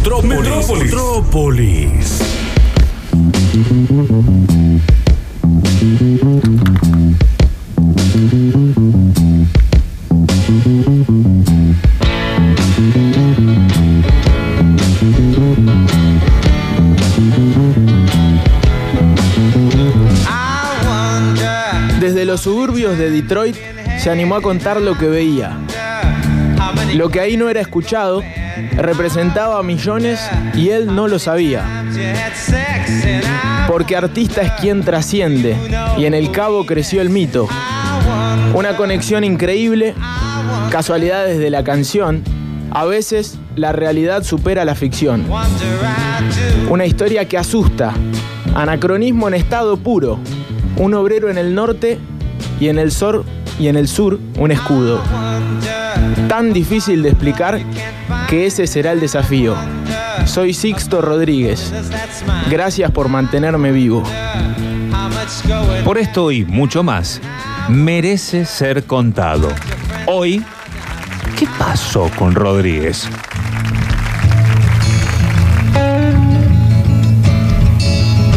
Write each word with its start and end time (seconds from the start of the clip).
Metrópolis. 0.00 0.70
Metrópolis. 0.70 2.20
Desde 22.00 22.24
los 22.24 22.40
suburbios 22.40 22.96
de 22.96 23.10
Detroit 23.10 23.54
se 23.98 24.08
animó 24.08 24.36
a 24.36 24.40
contar 24.40 24.80
lo 24.80 24.96
que 24.96 25.08
veía. 25.08 25.58
Lo 26.94 27.10
que 27.10 27.20
ahí 27.20 27.36
no 27.36 27.50
era 27.50 27.60
escuchado 27.60 28.22
representaba 28.76 29.58
a 29.58 29.62
millones 29.62 30.20
y 30.54 30.70
él 30.70 30.94
no 30.94 31.08
lo 31.08 31.18
sabía. 31.18 31.84
Porque 33.66 33.96
artista 33.96 34.42
es 34.42 34.52
quien 34.60 34.82
trasciende 34.82 35.56
y 35.96 36.04
en 36.04 36.14
el 36.14 36.30
cabo 36.30 36.66
creció 36.66 37.00
el 37.00 37.10
mito. 37.10 37.48
Una 38.54 38.76
conexión 38.76 39.22
increíble, 39.24 39.94
casualidades 40.70 41.38
de 41.38 41.50
la 41.50 41.62
canción. 41.62 42.22
A 42.72 42.84
veces 42.84 43.38
la 43.56 43.72
realidad 43.72 44.22
supera 44.22 44.64
la 44.64 44.74
ficción. 44.74 45.24
Una 46.68 46.86
historia 46.86 47.28
que 47.28 47.38
asusta. 47.38 47.94
Anacronismo 48.54 49.28
en 49.28 49.34
estado 49.34 49.76
puro. 49.76 50.18
Un 50.76 50.94
obrero 50.94 51.30
en 51.30 51.38
el 51.38 51.54
norte 51.54 51.98
y 52.58 52.68
en 52.68 52.78
el 52.78 52.92
sur 52.92 53.24
y 53.58 53.68
en 53.68 53.76
el 53.76 53.88
sur 53.88 54.18
un 54.38 54.50
escudo. 54.50 55.00
Tan 56.30 56.52
difícil 56.52 57.02
de 57.02 57.08
explicar 57.08 57.60
que 58.28 58.46
ese 58.46 58.68
será 58.68 58.92
el 58.92 59.00
desafío. 59.00 59.56
Soy 60.26 60.54
Sixto 60.54 61.02
Rodríguez. 61.02 61.72
Gracias 62.48 62.88
por 62.92 63.08
mantenerme 63.08 63.72
vivo. 63.72 64.04
Por 65.84 65.98
esto 65.98 66.30
y 66.30 66.44
mucho 66.44 66.84
más, 66.84 67.20
merece 67.68 68.44
ser 68.44 68.84
contado. 68.84 69.48
Hoy, 70.06 70.40
¿qué 71.36 71.48
pasó 71.58 72.08
con 72.16 72.32
Rodríguez? 72.36 73.08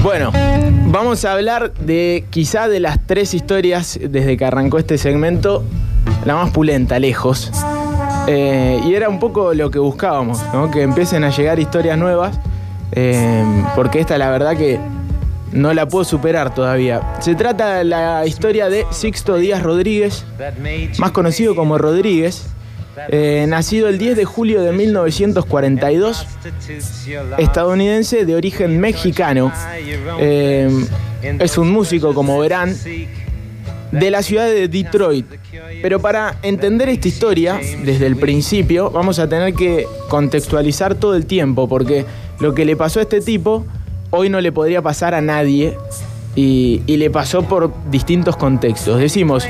Bueno, 0.02 0.32
vamos 0.88 1.26
a 1.26 1.34
hablar 1.34 1.76
de 1.76 2.26
quizá 2.32 2.68
de 2.68 2.80
las 2.80 3.06
tres 3.06 3.36
historias 3.36 4.00
desde 4.02 4.36
que 4.36 4.46
arrancó 4.46 4.80
este 4.80 4.98
segmento, 4.98 5.64
la 6.26 6.34
más 6.34 6.50
pulenta, 6.50 6.98
lejos. 6.98 7.52
Eh, 8.28 8.80
y 8.86 8.94
era 8.94 9.10
un 9.10 9.20
poco 9.20 9.54
lo 9.54 9.70
que 9.70 9.80
buscábamos, 9.80 10.42
que 10.72 10.82
empiecen 10.82 11.24
a 11.24 11.30
llegar 11.30 11.60
historias 11.60 11.98
nuevas, 11.98 12.40
eh, 12.94 13.44
porque 13.76 14.00
esta 14.00 14.18
la 14.18 14.30
verdad 14.30 14.56
que 14.56 14.80
no 15.52 15.74
la 15.74 15.88
puedo 15.88 16.06
superar 16.06 16.54
todavía. 16.56 17.16
Se 17.20 17.36
trata 17.36 17.76
de 17.76 17.84
la 17.84 18.26
historia 18.26 18.70
de 18.70 18.86
Sixto 18.92 19.36
Díaz 19.38 19.62
Rodríguez, 19.62 20.26
más 21.00 21.12
conocido 21.12 21.54
como 21.56 21.78
Rodríguez, 21.78 22.48
eh, 23.10 23.46
nacido 23.48 23.90
el 23.90 23.98
10 23.98 24.16
de 24.16 24.26
julio 24.26 24.62
de 24.62 24.72
1942, 24.72 26.26
estadounidense 27.38 28.26
de 28.26 28.36
origen 28.36 28.80
mexicano. 28.80 29.52
Es 30.18 31.58
un 31.58 31.72
músico, 31.72 32.14
como 32.14 32.40
verán, 32.40 32.74
de 33.92 34.12
la 34.12 34.24
ciudad 34.24 34.46
de 34.46 34.68
Detroit. 34.68 35.26
Pero 35.84 36.00
para 36.00 36.38
entender 36.44 36.88
esta 36.88 37.10
historia 37.10 37.60
desde 37.84 38.08
el 38.08 38.16
principio, 38.16 38.90
vamos 38.90 39.20
a 39.20 39.28
tener 39.28 39.54
que 39.54 39.86
contextualizar 40.08 40.96
todo 40.96 41.14
el 41.14 41.26
tiempo, 41.26 41.68
porque 41.68 42.06
lo 42.40 42.54
que 42.54 42.64
le 42.64 42.78
pasó 42.78 43.00
a 43.00 43.02
este 43.02 43.20
tipo 43.20 43.66
hoy 44.10 44.30
no 44.30 44.40
le 44.40 44.54
podría 44.54 44.82
pasar 44.82 45.14
a 45.14 45.20
nadie 45.20 45.78
y, 46.38 46.82
le 46.88 47.10
pasó 47.10 47.44
por 47.44 47.74
distintos 47.92 48.38
contextos. 48.38 48.98
Decimos, 48.98 49.46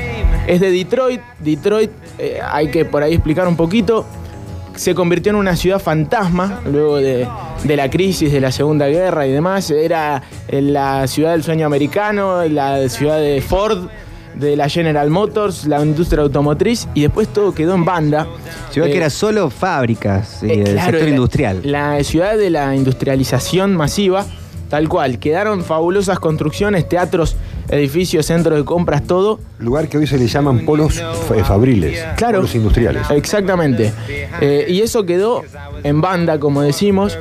es 0.48 0.60
de 0.60 0.72
Detroit, 0.72 1.20
Detroit, 1.38 1.92
eh, 2.18 2.40
hay 2.44 2.68
que 2.68 2.84
por 2.84 3.04
ahí 3.04 3.14
explicar 3.14 3.46
un 3.46 3.56
poquito, 3.56 4.04
se 4.74 4.92
convirtió 4.92 5.30
en 5.30 5.36
una 5.36 5.54
ciudad 5.54 5.78
fantasma 5.78 6.62
luego 6.68 6.96
de, 6.96 7.28
de 7.62 7.76
la 7.76 7.88
crisis 7.88 8.32
de 8.32 8.40
la 8.40 8.50
Segunda 8.50 8.88
Guerra 8.88 9.24
y 9.28 9.30
demás. 9.30 9.70
Era 9.70 10.24
la 10.50 11.06
ciudad 11.06 11.30
del 11.30 11.44
sueño 11.44 11.64
americano, 11.64 12.44
la 12.46 12.88
ciudad 12.88 13.20
de 13.20 13.40
Ford, 13.40 13.86
de 14.34 14.56
la 14.56 14.68
General 14.68 15.08
Motors, 15.10 15.66
la 15.66 15.82
industria 15.84 16.22
automotriz 16.22 16.88
y 16.94 17.02
después 17.02 17.28
todo 17.28 17.54
quedó 17.54 17.74
en 17.74 17.84
banda. 17.84 18.26
Ciudad 18.70 18.88
que 18.88 18.94
Eh, 18.94 18.98
era 18.98 19.10
solo 19.10 19.50
fábricas 19.50 20.42
y 20.42 20.50
eh, 20.50 20.56
del 20.64 20.74
claro, 20.74 20.90
sector 20.92 21.08
industrial. 21.08 21.60
La 21.64 22.02
ciudad 22.04 22.36
de 22.36 22.50
la 22.50 22.74
industrialización 22.74 23.76
masiva, 23.76 24.24
tal 24.68 24.88
cual. 24.88 25.18
Quedaron 25.18 25.62
fabulosas 25.64 26.18
construcciones, 26.18 26.88
teatros, 26.88 27.36
edificios, 27.68 28.26
centros 28.26 28.58
de 28.58 28.64
compras, 28.64 29.04
todo. 29.04 29.38
Lugar 29.58 29.88
que 29.88 29.98
hoy 29.98 30.06
se 30.06 30.18
le 30.18 30.26
llaman 30.26 30.64
polos 30.66 31.00
fa- 31.28 31.44
fabriles, 31.44 32.02
Claro. 32.16 32.38
polos 32.38 32.54
industriales. 32.54 33.08
Exactamente. 33.10 33.92
Eh, 34.40 34.66
y 34.68 34.80
eso 34.80 35.06
quedó 35.06 35.42
en 35.82 36.00
banda, 36.00 36.38
como 36.40 36.60
decimos. 36.62 37.16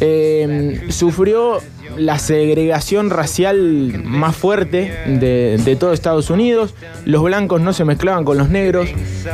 Eh, 0.00 0.86
sufrió 0.90 1.58
la 1.98 2.18
segregación 2.18 3.10
racial 3.10 4.02
más 4.04 4.36
fuerte 4.36 4.92
de, 5.06 5.60
de 5.62 5.76
todo 5.76 5.92
Estados 5.92 6.30
Unidos. 6.30 6.74
Los 7.04 7.22
blancos 7.22 7.60
no 7.60 7.72
se 7.72 7.84
mezclaban 7.84 8.24
con 8.24 8.38
los 8.38 8.48
negros, 8.48 8.88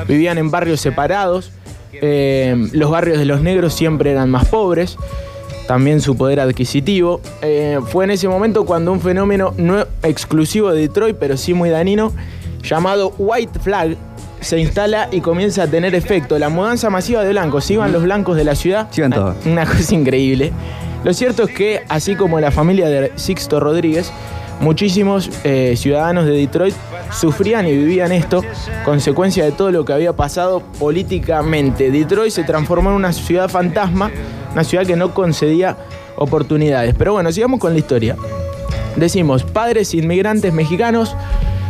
vivían 0.08 0.38
en 0.38 0.50
barrios 0.50 0.80
separados. 0.80 1.52
Eh, 1.92 2.56
los 2.72 2.90
barrios 2.90 3.18
de 3.18 3.24
los 3.24 3.40
negros 3.40 3.74
siempre 3.74 4.10
eran 4.10 4.30
más 4.30 4.46
pobres. 4.46 4.96
También 5.66 6.00
su 6.00 6.16
poder 6.16 6.40
adquisitivo. 6.40 7.20
Eh, 7.40 7.78
fue 7.86 8.04
en 8.04 8.10
ese 8.10 8.28
momento 8.28 8.66
cuando 8.66 8.92
un 8.92 9.00
fenómeno 9.00 9.54
no 9.56 9.86
exclusivo 10.02 10.72
de 10.72 10.82
Detroit, 10.82 11.16
pero 11.18 11.36
sí 11.36 11.54
muy 11.54 11.70
danino, 11.70 12.12
llamado 12.62 13.14
White 13.16 13.60
Flag, 13.60 13.96
se 14.40 14.58
instala 14.58 15.08
y 15.10 15.22
comienza 15.22 15.62
a 15.62 15.66
tener 15.66 15.94
efecto. 15.94 16.38
La 16.38 16.50
mudanza 16.50 16.90
masiva 16.90 17.22
de 17.22 17.30
blancos, 17.30 17.70
iban 17.70 17.92
los 17.92 18.02
blancos 18.02 18.36
de 18.36 18.44
la 18.44 18.54
ciudad. 18.54 18.88
Todos. 19.14 19.36
Una 19.46 19.64
cosa 19.64 19.94
increíble. 19.94 20.52
Lo 21.04 21.12
cierto 21.12 21.42
es 21.42 21.54
que, 21.54 21.82
así 21.88 22.16
como 22.16 22.40
la 22.40 22.50
familia 22.50 22.88
de 22.88 23.12
Sixto 23.16 23.60
Rodríguez, 23.60 24.10
muchísimos 24.60 25.30
eh, 25.44 25.74
ciudadanos 25.76 26.24
de 26.24 26.32
Detroit 26.32 26.74
sufrían 27.12 27.66
y 27.66 27.72
vivían 27.72 28.10
esto, 28.10 28.42
consecuencia 28.86 29.44
de 29.44 29.52
todo 29.52 29.70
lo 29.70 29.84
que 29.84 29.92
había 29.92 30.14
pasado 30.14 30.62
políticamente. 30.78 31.90
Detroit 31.90 32.32
se 32.32 32.42
transformó 32.44 32.88
en 32.88 32.96
una 32.96 33.12
ciudad 33.12 33.50
fantasma, 33.50 34.10
una 34.52 34.64
ciudad 34.64 34.86
que 34.86 34.96
no 34.96 35.12
concedía 35.12 35.76
oportunidades. 36.16 36.94
Pero 36.96 37.12
bueno, 37.12 37.30
sigamos 37.32 37.60
con 37.60 37.74
la 37.74 37.78
historia. 37.80 38.16
Decimos, 38.96 39.44
padres 39.44 39.92
inmigrantes 39.92 40.54
mexicanos, 40.54 41.14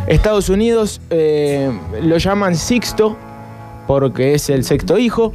Estados 0.07 0.47
Unidos 0.47 1.01
eh, 1.09 1.69
lo 2.01 2.17
llaman 2.17 2.55
Sixto, 2.55 3.17
porque 3.85 4.35
es 4.35 4.49
el 4.49 4.63
sexto 4.63 4.97
hijo, 4.97 5.33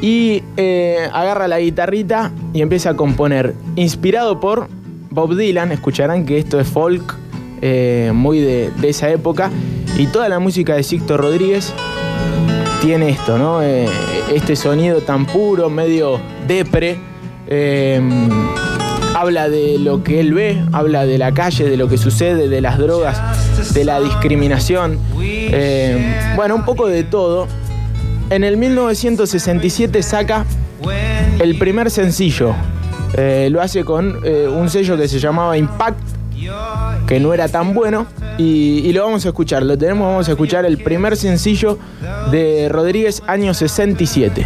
y 0.00 0.42
eh, 0.56 1.08
agarra 1.12 1.48
la 1.48 1.58
guitarrita 1.58 2.32
y 2.52 2.62
empieza 2.62 2.90
a 2.90 2.96
componer. 2.96 3.54
Inspirado 3.76 4.40
por 4.40 4.68
Bob 5.10 5.36
Dylan, 5.36 5.72
escucharán 5.72 6.26
que 6.26 6.38
esto 6.38 6.60
es 6.60 6.68
folk 6.68 7.16
eh, 7.62 8.10
muy 8.14 8.40
de, 8.40 8.70
esa 8.82 9.10
época, 9.10 9.50
y 9.98 10.06
toda 10.08 10.28
la 10.28 10.38
música 10.38 10.74
de 10.74 10.82
Sixto 10.82 11.16
Rodríguez 11.16 11.72
tiene 12.82 13.08
esto, 13.08 13.38
¿no? 13.38 13.62
Eh, 13.62 13.88
este 14.34 14.56
sonido 14.56 15.00
tan 15.00 15.24
puro, 15.24 15.70
medio 15.70 16.20
depre. 16.46 16.98
habla 19.14 19.48
de 19.48 19.78
lo 19.78 20.04
que 20.04 20.20
él 20.20 20.34
ve, 20.34 20.62
habla 20.72 21.06
de 21.06 21.16
la 21.16 21.32
calle, 21.32 21.68
de 21.70 21.78
lo 21.78 21.88
que 21.88 21.96
sucede, 21.96 22.48
de 22.48 22.60
las 22.60 22.76
drogas, 22.76 23.72
de 23.72 23.84
la 23.86 24.00
discriminación. 24.00 24.98
bueno, 26.36 26.54
un 26.54 26.64
poco 26.66 26.86
de 26.86 27.02
todo. 27.02 27.48
En 28.28 28.42
el 28.42 28.56
1967 28.56 30.02
saca 30.02 30.44
el 31.40 31.58
primer 31.58 31.90
sencillo. 31.90 32.54
Eh, 33.14 33.48
lo 33.50 33.62
hace 33.62 33.84
con 33.84 34.20
eh, 34.24 34.48
un 34.48 34.68
sello 34.68 34.96
que 34.96 35.06
se 35.06 35.18
llamaba 35.18 35.56
Impact, 35.56 35.98
que 37.06 37.20
no 37.20 37.32
era 37.32 37.48
tan 37.48 37.72
bueno. 37.72 38.06
Y, 38.36 38.80
y 38.84 38.92
lo 38.92 39.04
vamos 39.04 39.24
a 39.24 39.28
escuchar, 39.28 39.62
lo 39.62 39.78
tenemos, 39.78 40.06
vamos 40.08 40.28
a 40.28 40.32
escuchar 40.32 40.66
el 40.66 40.78
primer 40.78 41.16
sencillo 41.16 41.78
de 42.30 42.68
Rodríguez, 42.68 43.22
año 43.26 43.54
67. 43.54 44.44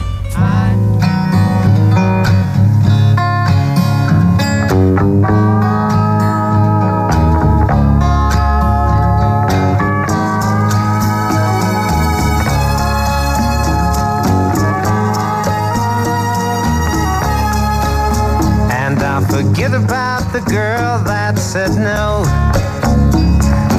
I'll 19.71 19.77
forget 19.77 19.85
about 19.85 20.33
the 20.33 20.41
girl 20.51 21.05
that 21.05 21.39
said 21.39 21.71
no. 21.77 22.25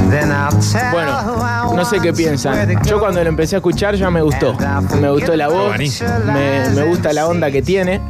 Then 0.09 0.31
I'll 0.31 0.51
tell 0.51 0.91
Bueno, 0.91 1.75
no 1.75 1.85
sé 1.85 1.99
qué 1.99 2.13
piensan. 2.13 2.81
Yo 2.83 2.99
cuando 2.99 3.23
lo 3.23 3.29
empecé 3.29 3.55
a 3.55 3.59
escuchar 3.59 3.95
ya 3.95 4.09
me 4.09 4.21
gustó. 4.21 4.55
Me 4.99 5.09
gustó 5.09 5.35
la 5.35 5.47
voz, 5.47 5.77
me, 5.77 6.69
me 6.75 6.83
gusta 6.83 7.13
la 7.13 7.27
onda 7.27 7.51
que 7.51 7.61
tiene. 7.61 8.01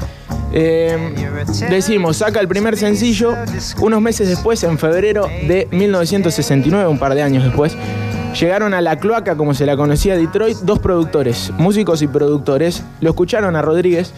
Eh, 0.53 0.97
decimos, 1.69 2.17
saca 2.17 2.39
el 2.39 2.47
primer 2.47 2.75
sencillo 2.75 3.35
unos 3.79 4.01
meses 4.01 4.27
después, 4.27 4.61
en 4.63 4.77
febrero 4.77 5.27
de 5.27 5.67
1969, 5.71 6.87
un 6.87 6.99
par 6.99 7.15
de 7.15 7.21
años 7.23 7.43
después. 7.43 7.75
Llegaron 8.39 8.73
a 8.73 8.81
la 8.81 8.97
cloaca, 8.97 9.35
como 9.35 9.53
se 9.53 9.65
la 9.65 9.75
conocía 9.75 10.15
Detroit, 10.15 10.57
dos 10.59 10.79
productores, 10.79 11.51
músicos 11.57 12.01
y 12.01 12.07
productores. 12.07 12.83
Lo 12.99 13.09
escucharon 13.09 13.55
a 13.55 13.61
Rodríguez. 13.61 14.13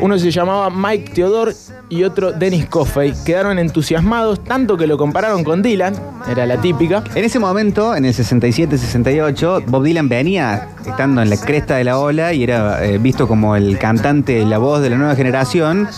Uno 0.00 0.18
se 0.18 0.30
llamaba 0.30 0.68
Mike 0.68 1.12
Theodore 1.14 1.54
y 1.88 2.02
otro 2.04 2.32
Dennis 2.32 2.66
Coffey. 2.66 3.12
Quedaron 3.24 3.58
entusiasmados, 3.58 4.42
tanto 4.42 4.76
que 4.76 4.86
lo 4.86 4.98
compararon 4.98 5.44
con 5.44 5.62
Dylan, 5.62 5.94
era 6.30 6.46
la 6.46 6.60
típica. 6.60 7.02
En 7.14 7.24
ese 7.24 7.38
momento, 7.38 7.94
en 7.94 8.04
el 8.04 8.12
67-68, 8.14 9.64
Bob 9.66 9.84
Dylan 9.84 10.08
venía 10.08 10.68
estando 10.86 11.22
en 11.22 11.30
la 11.30 11.36
cresta 11.36 11.76
de 11.76 11.84
la 11.84 11.98
ola 11.98 12.32
y 12.32 12.42
era 12.44 12.84
eh, 12.84 12.98
visto 12.98 13.26
como 13.28 13.56
el 13.56 13.78
cantante, 13.78 14.44
la 14.44 14.58
voz 14.58 14.82
de 14.82 14.90
la 14.90 14.96
nueva 14.96 15.14
generación. 15.14 15.88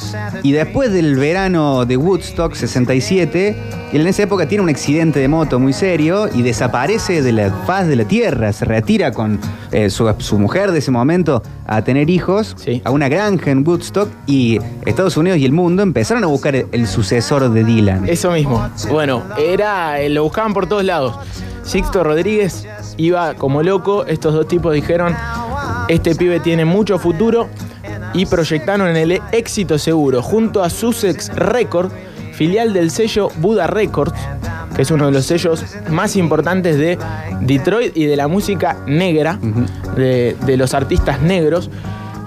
Y 0.43 0.53
después 0.53 0.93
del 0.93 1.17
verano 1.17 1.85
de 1.87 1.97
Woodstock 1.97 2.55
67, 2.55 3.57
él 3.93 4.01
en 4.01 4.07
esa 4.07 4.23
época 4.23 4.47
tiene 4.47 4.63
un 4.65 4.71
accidente 4.71 5.21
de 5.21 5.29
moto 5.29 5.59
muy 5.59 5.73
serio 5.73 6.29
y 6.35 6.43
desaparece 6.43 7.23
de 7.23 7.33
la 7.33 7.51
faz 7.67 7.87
de 7.87 7.97
la 7.97 8.05
tierra. 8.05 8.53
Se 8.53 8.65
retira 8.65 9.13
con 9.13 9.39
eh, 9.73 9.91
su, 9.91 10.13
su 10.19 10.39
mujer 10.39 10.73
de 10.73 10.79
ese 10.79 10.91
momento 10.91 11.43
a 11.67 11.83
tener 11.83 12.09
hijos 12.11 12.55
Sí. 12.59 12.81
a 12.85 12.91
una 12.91 13.09
granja 13.09 13.51
en 13.51 13.67
Woodstock 13.67 14.09
y 14.27 14.59
Estados 14.87 15.17
Unidos 15.17 15.39
y 15.39 15.45
el 15.45 15.53
mundo 15.53 15.78
empezaron 15.83 16.25
a 16.25 16.27
buscar 16.27 16.55
el, 16.57 16.67
el 16.73 16.87
sucesor 16.87 17.51
de 17.51 17.65
Dylan. 17.65 18.09
Eso 18.09 18.31
mismo. 18.33 18.69
Bueno, 18.91 19.23
era, 19.39 20.01
eh, 20.01 20.09
lo 20.09 20.23
buscaban 20.25 20.55
por 20.55 20.67
todos 20.67 20.85
lados. 20.85 21.17
Sixto 21.63 22.03
Rodríguez 22.03 22.67
iba 22.97 23.35
como 23.35 23.63
loco. 23.63 24.07
Estos 24.07 24.35
dos 24.35 24.49
tipos 24.49 24.73
dijeron, 24.73 25.15
este 25.89 26.15
pibe 26.15 26.41
tiene 26.41 26.65
mucho 26.65 26.99
futuro 26.99 27.49
y 28.15 28.25
proyectaron 28.27 28.97
el 28.97 29.21
éxito 29.33 29.79
seguro 29.79 30.23
junto 30.23 30.63
a 30.63 30.71
Sussex 30.71 31.29
Record, 31.35 31.91
filial 32.33 32.73
del 32.73 32.91
sello 32.91 33.29
Buda 33.37 33.67
Records, 33.67 34.15
que 34.75 34.83
es 34.83 34.91
uno 34.91 35.07
de 35.07 35.13
los 35.13 35.27
sellos 35.27 35.65
más 35.91 36.17
importantes 36.17 36.79
de 36.79 36.99
Detroit 37.41 37.97
y 37.97 38.07
de 38.07 38.17
la 38.17 38.29
música 38.29 38.79
negra, 38.87 39.39
de, 39.95 40.37
de 40.47 40.57
los 40.57 40.73
artistas 40.73 41.21
negros. 41.21 41.71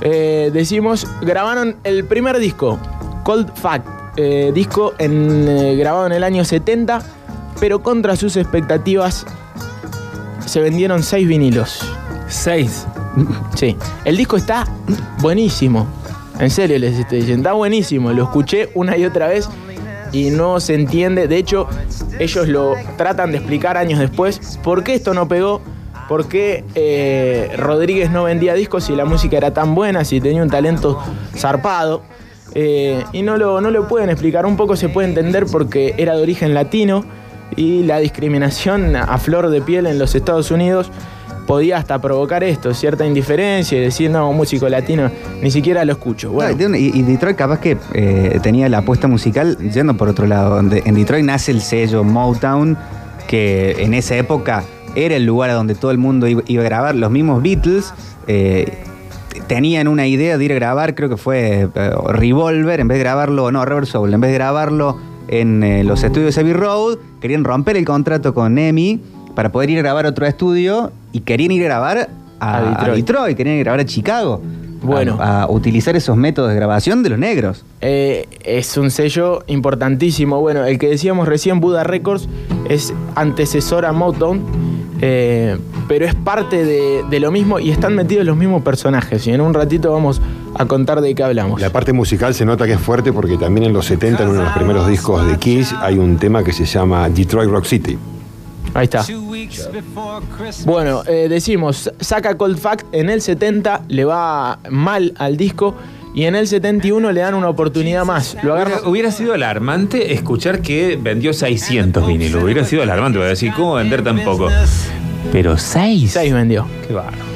Eh, 0.02 0.52
decimos, 0.54 1.08
grabaron 1.22 1.78
el 1.84 2.04
primer 2.06 2.40
disco, 2.40 2.80
Cold 3.24 3.54
Fact, 3.56 3.88
eh, 4.18 4.52
disco 4.54 4.94
en, 4.98 5.48
eh, 5.48 5.76
grabado 5.76 6.06
en 6.08 6.14
el 6.14 6.24
año 6.24 6.44
70, 6.44 7.02
pero 7.60 7.82
contra 7.82 8.16
sus 8.16 8.36
expectativas 8.38 9.26
se 10.46 10.62
vendieron 10.62 11.04
seis 11.04 11.28
vinilos. 11.28 11.86
Seis. 12.28 12.88
Sí, 13.56 13.76
el 14.06 14.16
disco 14.16 14.38
está 14.38 14.66
buenísimo. 15.20 15.86
En 16.40 16.50
serio 16.50 16.80
les 16.80 16.98
estoy 16.98 17.20
diciendo, 17.20 17.50
está 17.50 17.54
buenísimo. 17.54 18.14
Lo 18.14 18.24
escuché 18.24 18.70
una 18.74 18.98
y 18.98 19.06
otra 19.06 19.28
vez 19.28 19.50
y 20.12 20.30
no 20.30 20.60
se 20.60 20.76
entiende. 20.76 21.28
De 21.28 21.38
hecho, 21.38 21.68
ellos 22.20 22.48
lo 22.48 22.76
tratan 22.98 23.32
de 23.32 23.38
explicar 23.38 23.78
años 23.78 24.00
después 24.00 24.60
por 24.64 24.84
qué 24.84 24.96
esto 24.96 25.14
no 25.14 25.28
pegó, 25.28 25.62
por 26.08 26.28
qué 26.28 26.64
eh, 26.76 27.52
Rodríguez 27.58 28.12
no 28.12 28.24
vendía 28.24 28.54
discos 28.54 28.86
si 28.86 28.96
la 28.96 29.06
música 29.06 29.38
era 29.38 29.54
tan 29.54 29.76
buena, 29.76 30.04
si 30.04 30.20
tenía 30.20 30.42
un 30.42 30.50
talento 30.50 31.02
zarpado. 31.36 32.04
Eh, 32.54 33.04
y 33.14 33.22
no 33.22 33.38
lo, 33.38 33.62
no 33.62 33.72
lo 33.72 33.88
pueden 33.88 34.10
explicar. 34.10 34.46
Un 34.46 34.58
poco 34.58 34.76
se 34.76 34.90
puede 34.90 35.08
entender 35.08 35.46
porque 35.52 35.96
era 35.98 36.16
de 36.16 36.22
origen 36.22 36.54
latino 36.54 37.06
y 37.56 37.84
la 37.84 38.00
discriminación 38.00 38.96
a 38.96 39.18
flor 39.18 39.50
de 39.50 39.62
piel 39.62 39.86
en 39.88 40.00
los 40.00 40.16
Estados 40.16 40.52
Unidos 40.52 40.92
podía 41.48 41.78
hasta 41.78 42.00
provocar 42.00 42.44
esto, 42.44 42.74
cierta 42.74 43.06
indiferencia 43.06 43.78
y 43.78 43.82
decir, 43.82 44.10
no, 44.10 44.30
un 44.30 44.38
músico 44.38 44.70
latino, 44.70 45.12
ni 45.42 45.52
siquiera 45.52 45.84
lo 45.84 45.92
escucho. 45.94 46.32
Bueno, 46.32 46.70
No, 46.70 46.78
y, 46.78 46.92
y 46.94 47.02
Detroit 47.02 47.36
capaz 47.36 47.60
que 47.60 47.78
eh, 47.94 48.40
tenía 48.42 48.70
la 48.70 48.80
apuesta 48.80 49.08
musical 49.08 49.58
yendo 49.58 49.96
por 49.96 50.08
otro 50.08 50.28
lado. 50.28 50.56
donde 50.56 50.84
en 50.86 50.96
Detroit 50.96 51.26
nace 51.26 51.52
el 51.52 51.62
sello 51.62 52.04
Motown, 52.04 52.78
que 53.28 53.76
en 53.80 53.94
esa 53.94 54.16
época 54.16 54.64
era 54.96 55.16
el 55.16 55.26
lugar 55.26 55.50
a 55.50 55.54
donde 55.54 55.76
todo 55.76 55.92
el 55.92 55.98
mundo 55.98 56.28
iba, 56.28 56.42
iba 56.48 56.62
a 56.62 56.66
grabar. 56.66 56.96
Los 56.96 57.12
mismos 57.12 57.42
Beatles 57.42 57.94
eh, 58.28 58.84
tenían 59.48 59.88
una 59.88 60.08
idea 60.08 60.38
de 60.38 60.46
ir 60.46 60.52
a 60.52 60.56
grabar, 60.56 60.96
creo 60.96 61.10
que 61.10 61.18
fue 61.18 61.68
eh, 61.74 61.92
Revolver, 62.10 62.80
en 62.80 62.88
vez 62.88 62.98
de 62.98 63.04
grabarlo, 63.04 63.52
no, 63.52 63.66
Rubber 63.66 63.86
Soul, 63.86 64.14
en 64.14 64.22
vez 64.22 64.32
de 64.32 64.36
grabarlo 64.38 64.98
en 65.28 65.64
eh, 65.64 65.84
los 65.84 66.04
estudios 66.04 66.38
Abbey 66.38 66.54
Road, 66.54 66.98
querían 67.22 67.44
romper 67.44 67.78
el 67.78 67.86
contrato 67.86 68.34
con 68.34 68.58
EMI 68.58 69.00
para 69.36 69.52
poder 69.52 69.70
ir 69.70 69.80
a 69.80 69.82
grabar 69.82 70.06
otro 70.06 70.26
estudio 70.26 70.92
y 71.12 71.22
querían 71.22 71.52
ir 71.52 71.62
a 71.64 71.66
grabar 71.66 72.10
a, 72.40 72.54
A 72.54 72.58
a 72.58 72.70
Detroit. 72.72 73.06
Detroit, 73.06 73.38
querían 73.38 73.56
ir 73.56 73.62
a 73.62 73.64
grabar 73.64 73.80
a 73.82 73.86
Chicago. 73.86 74.42
Bueno. 74.84 75.18
A- 75.22 75.44
a 75.44 75.50
utilizar 75.52 75.96
esos 75.96 76.18
métodos 76.18 76.50
de 76.50 76.56
grabación 76.56 77.04
de 77.04 77.10
los 77.10 77.20
negros. 77.20 77.64
Eh, 77.82 78.28
es 78.44 78.76
un 78.78 78.90
sello 78.90 79.44
importantísimo. 79.48 80.42
Bueno, 80.42 80.66
el 80.66 80.80
que 80.80 80.88
decíamos 80.90 81.28
recién, 81.28 81.60
Buda 81.60 81.84
Records, 81.84 82.28
es 82.68 82.92
antecesor 83.16 83.86
a 83.86 83.92
Motown, 83.94 84.42
eh, 85.02 85.56
pero 85.92 86.06
es 86.06 86.16
parte 86.16 86.64
de, 86.64 87.04
de 87.10 87.20
lo 87.20 87.32
mismo 87.32 87.60
y 87.60 87.70
están 87.70 87.96
metidos 87.96 88.26
los 88.26 88.38
mismos 88.38 88.62
personajes. 88.62 89.28
Y 89.28 89.32
en 89.32 89.42
un 89.42 89.54
ratito 89.54 89.92
vamos 89.92 90.22
a 90.56 90.66
contar 90.66 91.02
de 91.02 91.14
qué 91.14 91.22
hablamos. 91.22 91.60
La 91.60 91.70
parte 91.70 91.92
musical 91.92 92.34
se 92.34 92.46
nota 92.46 92.66
que 92.66 92.72
es 92.72 92.80
fuerte 92.80 93.12
porque 93.12 93.38
también 93.38 93.68
en 93.68 93.74
los 93.74 93.88
70, 93.88 94.24
en 94.24 94.30
uno 94.30 94.40
de 94.40 94.46
los 94.46 94.54
primeros 94.54 94.88
discos 94.88 95.28
de 95.28 95.38
Kiss, 95.38 95.76
hay 95.82 95.98
un 95.98 96.16
tema 96.16 96.46
que 96.46 96.54
se 96.54 96.64
llama 96.64 97.10
Detroit 97.10 97.50
Rock 97.50 97.66
City. 97.66 97.98
Ahí 98.74 98.86
está. 98.86 99.06
Bueno, 100.64 101.04
eh, 101.08 101.28
decimos, 101.28 101.92
saca 102.00 102.38
Cold 102.38 102.58
Fact 102.58 102.86
en 102.94 103.10
el 103.10 103.22
70, 103.22 103.82
le 103.90 104.06
va 104.06 104.60
mal 104.70 105.14
al 105.18 105.36
disco 105.36 105.76
y 106.16 106.24
en 106.24 106.36
el 106.36 106.48
71 106.48 107.12
le 107.12 107.20
dan 107.20 107.34
una 107.34 107.50
oportunidad 107.50 108.06
más. 108.06 108.38
Lo 108.44 108.54
agarra. 108.54 108.76
Hubiera, 108.76 108.90
hubiera 108.90 109.12
sido 109.12 109.34
alarmante 109.34 110.14
escuchar 110.14 110.62
que 110.62 110.98
vendió 111.02 111.34
600 111.34 112.08
vinilos. 112.08 112.42
Hubiera 112.42 112.64
sido 112.64 112.82
alarmante, 112.82 113.18
voy 113.18 113.28
a 113.28 113.32
decir, 113.32 113.52
¿cómo 113.58 113.74
vender 113.74 114.06
tan 114.06 114.22
poco? 114.24 114.48
Pero 115.32 115.58
6. 115.58 116.12
6 116.12 116.34
vendió. 116.34 116.68
Qué 116.88 116.94
bárbaro. 116.94 117.32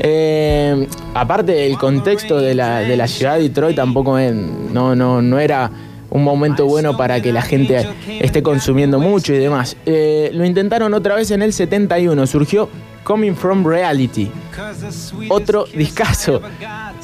Eh, 0.00 0.88
aparte 1.14 1.52
del 1.52 1.78
contexto 1.78 2.38
de 2.38 2.54
la, 2.54 2.80
de 2.80 2.96
la 2.96 3.06
ciudad 3.06 3.36
de 3.36 3.42
Detroit 3.42 3.76
tampoco 3.76 4.18
no, 4.18 4.96
no, 4.96 5.22
no 5.22 5.38
era 5.38 5.70
un 6.10 6.22
momento 6.22 6.66
bueno 6.66 6.96
para 6.96 7.20
que 7.20 7.32
la 7.32 7.42
gente 7.42 7.88
esté 8.20 8.42
consumiendo 8.42 8.98
mucho 9.00 9.34
y 9.34 9.38
demás. 9.38 9.76
Eh, 9.84 10.30
lo 10.32 10.44
intentaron 10.44 10.94
otra 10.94 11.16
vez 11.16 11.30
en 11.32 11.42
el 11.42 11.52
71, 11.52 12.26
surgió 12.26 12.68
Coming 13.02 13.34
From 13.34 13.66
Reality, 13.66 14.30
otro 15.28 15.66
discazo. 15.74 16.40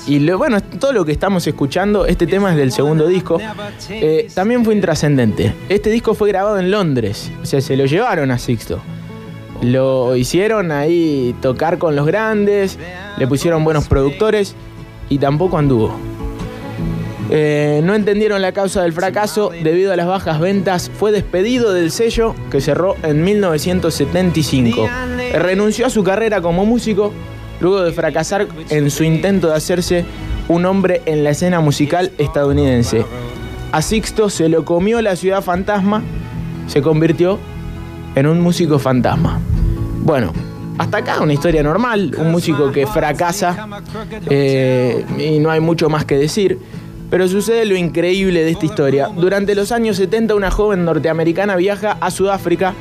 Y 0.07 0.21
lo, 0.21 0.39
bueno, 0.39 0.63
todo 0.63 0.93
lo 0.93 1.05
que 1.05 1.13
estamos 1.13 1.47
escuchando, 1.47 2.07
este 2.07 2.27
tema 2.27 2.53
es 2.53 2.57
del 2.57 2.73
segundo 2.73 3.07
disco, 3.07 3.39
eh, 3.91 4.29
también 4.33 4.65
fue 4.65 4.75
intrascendente. 4.75 5.55
Este 5.69 5.91
disco 5.91 6.15
fue 6.15 6.29
grabado 6.29 6.59
en 6.59 6.71
Londres, 6.71 7.31
o 7.43 7.47
sea, 7.47 7.61
se 7.61 7.77
lo 7.77 7.87
llevaron 7.87 8.31
a 8.31 8.39
Sixto. 8.39 8.81
Lo 9.63 10.17
hicieron 10.17 10.73
ahí 10.73 11.35
tocar 11.43 11.79
con 11.79 11.95
los 11.95 12.07
grandes, 12.07 12.79
le 13.19 13.27
pusieron 13.27 13.63
buenos 13.65 13.89
productores 13.89 14.55
y 15.09 15.19
tampoco 15.19 15.59
anduvo. 15.59 15.95
Eh, 17.33 17.81
no 17.85 17.95
entendieron 17.95 18.43
la 18.43 18.51
causa 18.53 18.83
del 18.83 18.93
fracaso 18.93 19.51
debido 19.63 19.93
a 19.93 19.97
las 19.97 20.07
bajas 20.07 20.41
ventas. 20.41 20.91
Fue 20.91 21.13
despedido 21.13 21.73
del 21.73 21.93
sello 21.93 22.35
que 22.51 22.61
cerró 22.61 22.97
en 23.03 23.23
1975. 23.23 24.89
Renunció 25.35 25.87
a 25.87 25.91
su 25.91 26.03
carrera 26.03 26.41
como 26.41 26.67
músico 26.67 27.13
luego 27.61 27.83
de 27.83 27.93
fracasar 27.93 28.49
en 28.71 28.91
su 28.91 29.05
intento 29.05 29.49
de 29.49 29.55
hacerse 29.55 30.05
un 30.49 30.65
hombre 30.65 31.03
en 31.07 31.23
la 31.23 31.31
escena 31.31 31.61
musical 31.61 32.11
estadounidense. 32.19 33.05
A 33.71 33.83
Sixto 33.83 34.31
se 34.31 34.49
lo 34.49 34.65
comió 34.65 35.01
la 35.01 35.15
ciudad 35.15 35.43
fantasma, 35.43 36.03
se 36.67 36.83
convirtió 36.83 37.39
en 38.15 38.27
un 38.27 38.41
músico 38.41 38.79
fantasma. 38.79 39.41
Bueno, 40.03 40.33
hasta 40.79 40.99
acá 40.99 41.21
una 41.21 41.33
historia 41.33 41.63
normal, 41.63 42.15
un 42.19 42.31
músico 42.31 42.73
que 42.73 42.87
fracasa 42.87 43.69
eh, 44.29 45.05
y 45.19 45.39
no 45.39 45.51
hay 45.51 45.61
mucho 45.61 45.89
más 45.89 46.05
que 46.05 46.17
decir. 46.17 46.59
Pero 47.11 47.27
sucede 47.27 47.65
lo 47.67 47.77
increíble 47.77 48.45
de 48.45 48.51
esta 48.51 48.67
historia. 48.67 49.09
Durante 49.09 49.55
los 49.55 49.73
años 49.73 49.97
70 49.97 50.35
una 50.35 50.51
joven 50.51 50.85
norteamericana 50.85 51.57
viaja 51.57 51.99
a 52.01 52.11
Sudáfrica 52.11 52.73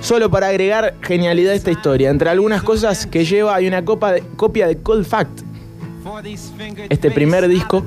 solo 0.00 0.30
para 0.30 0.48
agregar 0.48 0.94
genialidad 1.00 1.52
a 1.52 1.56
esta 1.56 1.70
historia. 1.70 2.10
Entre 2.10 2.28
algunas 2.28 2.62
cosas 2.62 3.06
que 3.06 3.24
lleva 3.24 3.54
hay 3.54 3.66
una 3.66 3.84
copia 3.84 4.66
de 4.66 4.78
Cold 4.78 5.06
Fact, 5.06 5.40
este 6.88 7.10
primer 7.10 7.48
disco. 7.48 7.84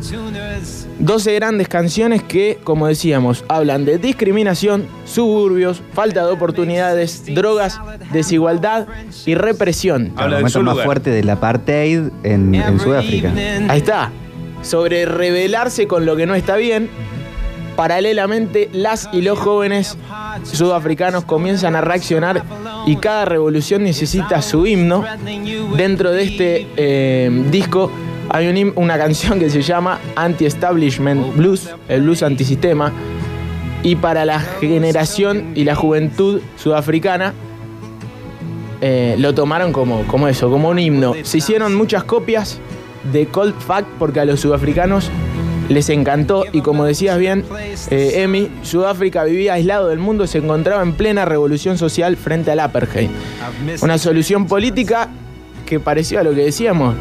12 1.00 1.34
grandes 1.36 1.68
canciones 1.68 2.24
que, 2.24 2.60
como 2.64 2.88
decíamos, 2.88 3.44
hablan 3.48 3.86
de 3.86 3.98
discriminación, 3.98 4.88
suburbios, 5.06 5.82
falta 5.94 6.26
de 6.26 6.32
oportunidades, 6.32 7.24
drogas, 7.34 7.80
desigualdad 8.12 8.88
y 9.26 9.36
represión. 9.36 10.14
Habla 10.16 10.38
momento 10.38 10.64
más 10.64 10.74
lugar. 10.74 10.86
fuerte 10.86 11.10
del 11.10 11.30
apartheid 11.30 12.10
en, 12.24 12.56
en 12.56 12.80
Sudáfrica. 12.80 13.34
Ahí 13.70 13.80
está. 13.80 14.12
Sobre 14.62 15.06
rebelarse 15.06 15.88
con 15.88 16.06
lo 16.06 16.16
que 16.16 16.26
no 16.26 16.36
está 16.36 16.56
bien. 16.56 16.90
Paralelamente, 17.76 18.70
las 18.72 19.10
y 19.12 19.22
los 19.22 19.40
jóvenes 19.40 19.98
sudafricanos 20.44 21.24
comienzan 21.26 21.76
a 21.76 21.82
reaccionar 21.82 22.44
y 22.86 22.98
cada 22.98 23.26
revolución 23.26 23.84
necesita 23.84 24.42
su 24.42 24.66
himno. 24.68 25.04
Dentro 25.76 26.12
de 26.12 26.24
este 26.24 26.68
eh, 26.76 27.46
disco 27.50 27.92
Hay 28.30 28.74
una 28.76 28.98
canción 28.98 29.38
que 29.38 29.50
se 29.50 29.62
llama 29.62 30.00
Anti-Establishment 30.16 31.36
Blues, 31.36 31.70
el 31.88 32.02
blues 32.02 32.24
antisistema. 32.24 32.92
Y 33.84 33.96
para 33.96 34.26
la 34.26 34.40
generación 34.40 35.52
y 35.56 35.66
la 35.66 35.76
juventud 35.76 36.42
sudafricana, 36.56 37.34
eh, 38.82 39.16
lo 39.20 39.34
tomaron 39.34 39.74
como, 39.74 40.04
como 40.08 40.28
eso, 40.28 40.50
como 40.50 40.70
un 40.70 40.80
himno. 40.80 41.14
Se 41.24 41.38
hicieron 41.40 41.76
muchas 41.76 42.06
copias 42.06 42.60
de 43.12 43.28
Cold 43.28 43.56
Fact 43.60 43.88
porque 44.00 44.20
a 44.20 44.26
los 44.26 44.40
sudafricanos 44.40 45.10
les 45.74 45.90
encantó 45.90 46.46
y 46.52 46.62
como 46.62 46.86
decías 46.86 47.18
bien, 47.18 47.44
eh, 47.90 48.22
Emi, 48.24 48.50
Sudáfrica 48.62 49.24
vivía 49.24 49.54
aislado 49.54 49.90
del 49.90 50.00
mundo, 50.00 50.28
se 50.28 50.38
encontraba 50.38 50.82
en 50.82 50.94
plena 50.94 51.26
revolución 51.26 51.78
social 51.78 52.18
frente 52.18 52.52
al 52.52 52.60
apartheid. 52.60 53.10
Una 53.82 53.98
solución 53.98 54.48
política 54.48 55.10
que 55.66 55.80
parecía 55.80 56.22
a 56.22 56.24
lo 56.24 56.34
que 56.34 56.42
decíamos. 56.46 56.96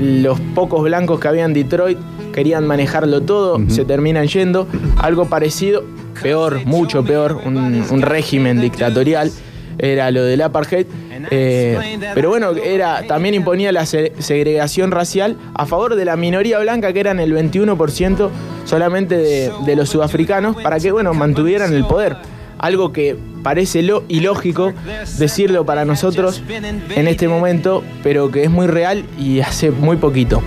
Los 0.00 0.38
pocos 0.54 0.82
blancos 0.84 1.18
que 1.20 1.28
había 1.28 1.44
en 1.44 1.52
Detroit 1.52 1.98
querían 2.32 2.66
manejarlo 2.66 3.22
todo, 3.22 3.58
se 3.68 3.84
terminan 3.84 4.28
yendo. 4.28 4.68
Algo 4.96 5.24
parecido, 5.26 5.84
peor, 6.22 6.64
mucho 6.64 7.04
peor, 7.04 7.40
un, 7.44 7.84
un 7.90 8.02
régimen 8.02 8.60
dictatorial, 8.60 9.32
era 9.78 10.10
lo 10.10 10.22
del 10.24 10.40
apartheid. 10.42 10.86
Eh, 11.30 11.98
pero 12.14 12.28
bueno, 12.30 12.52
era, 12.52 13.02
también 13.06 13.34
imponía 13.34 13.72
la 13.72 13.86
se- 13.86 14.12
segregación 14.18 14.90
racial 14.90 15.36
a 15.54 15.66
favor 15.66 15.94
de 15.96 16.04
la 16.04 16.16
minoría 16.16 16.58
blanca, 16.58 16.92
que 16.92 17.00
eran 17.00 17.20
el 17.20 17.32
21% 17.34 18.28
solamente 18.64 19.16
de, 19.16 19.52
de 19.64 19.76
los 19.76 19.88
sudafricanos, 19.90 20.56
para 20.62 20.78
que 20.78 20.92
bueno, 20.92 21.14
mantuvieran 21.14 21.72
el 21.74 21.84
poder. 21.86 22.16
Algo 22.58 22.92
que 22.92 23.16
parece 23.44 23.82
lo 23.82 24.02
ilógico 24.08 24.72
decirlo 25.18 25.64
para 25.64 25.84
nosotros 25.84 26.42
en 26.96 27.06
este 27.08 27.28
momento, 27.28 27.84
pero 28.02 28.30
que 28.32 28.42
es 28.42 28.50
muy 28.50 28.66
real 28.66 29.04
y 29.16 29.40
hace 29.40 29.70
muy 29.70 29.96
poquito. 29.96 30.42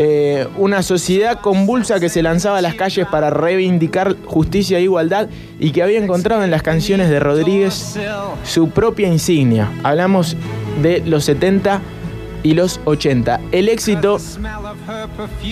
Eh, 0.00 0.46
una 0.56 0.82
sociedad 0.82 1.40
convulsa 1.40 1.98
que 1.98 2.08
se 2.08 2.22
lanzaba 2.22 2.58
a 2.58 2.62
las 2.62 2.74
calles 2.74 3.04
para 3.08 3.30
reivindicar 3.30 4.14
justicia 4.26 4.78
e 4.78 4.82
igualdad 4.82 5.28
y 5.58 5.72
que 5.72 5.82
había 5.82 5.98
encontrado 5.98 6.44
en 6.44 6.52
las 6.52 6.62
canciones 6.62 7.10
de 7.10 7.18
Rodríguez 7.18 7.98
su 8.44 8.70
propia 8.70 9.08
insignia. 9.08 9.68
Hablamos 9.82 10.36
de 10.82 11.02
los 11.04 11.24
70 11.24 11.80
y 12.44 12.54
los 12.54 12.80
80. 12.84 13.40
El 13.50 13.68
éxito 13.68 14.18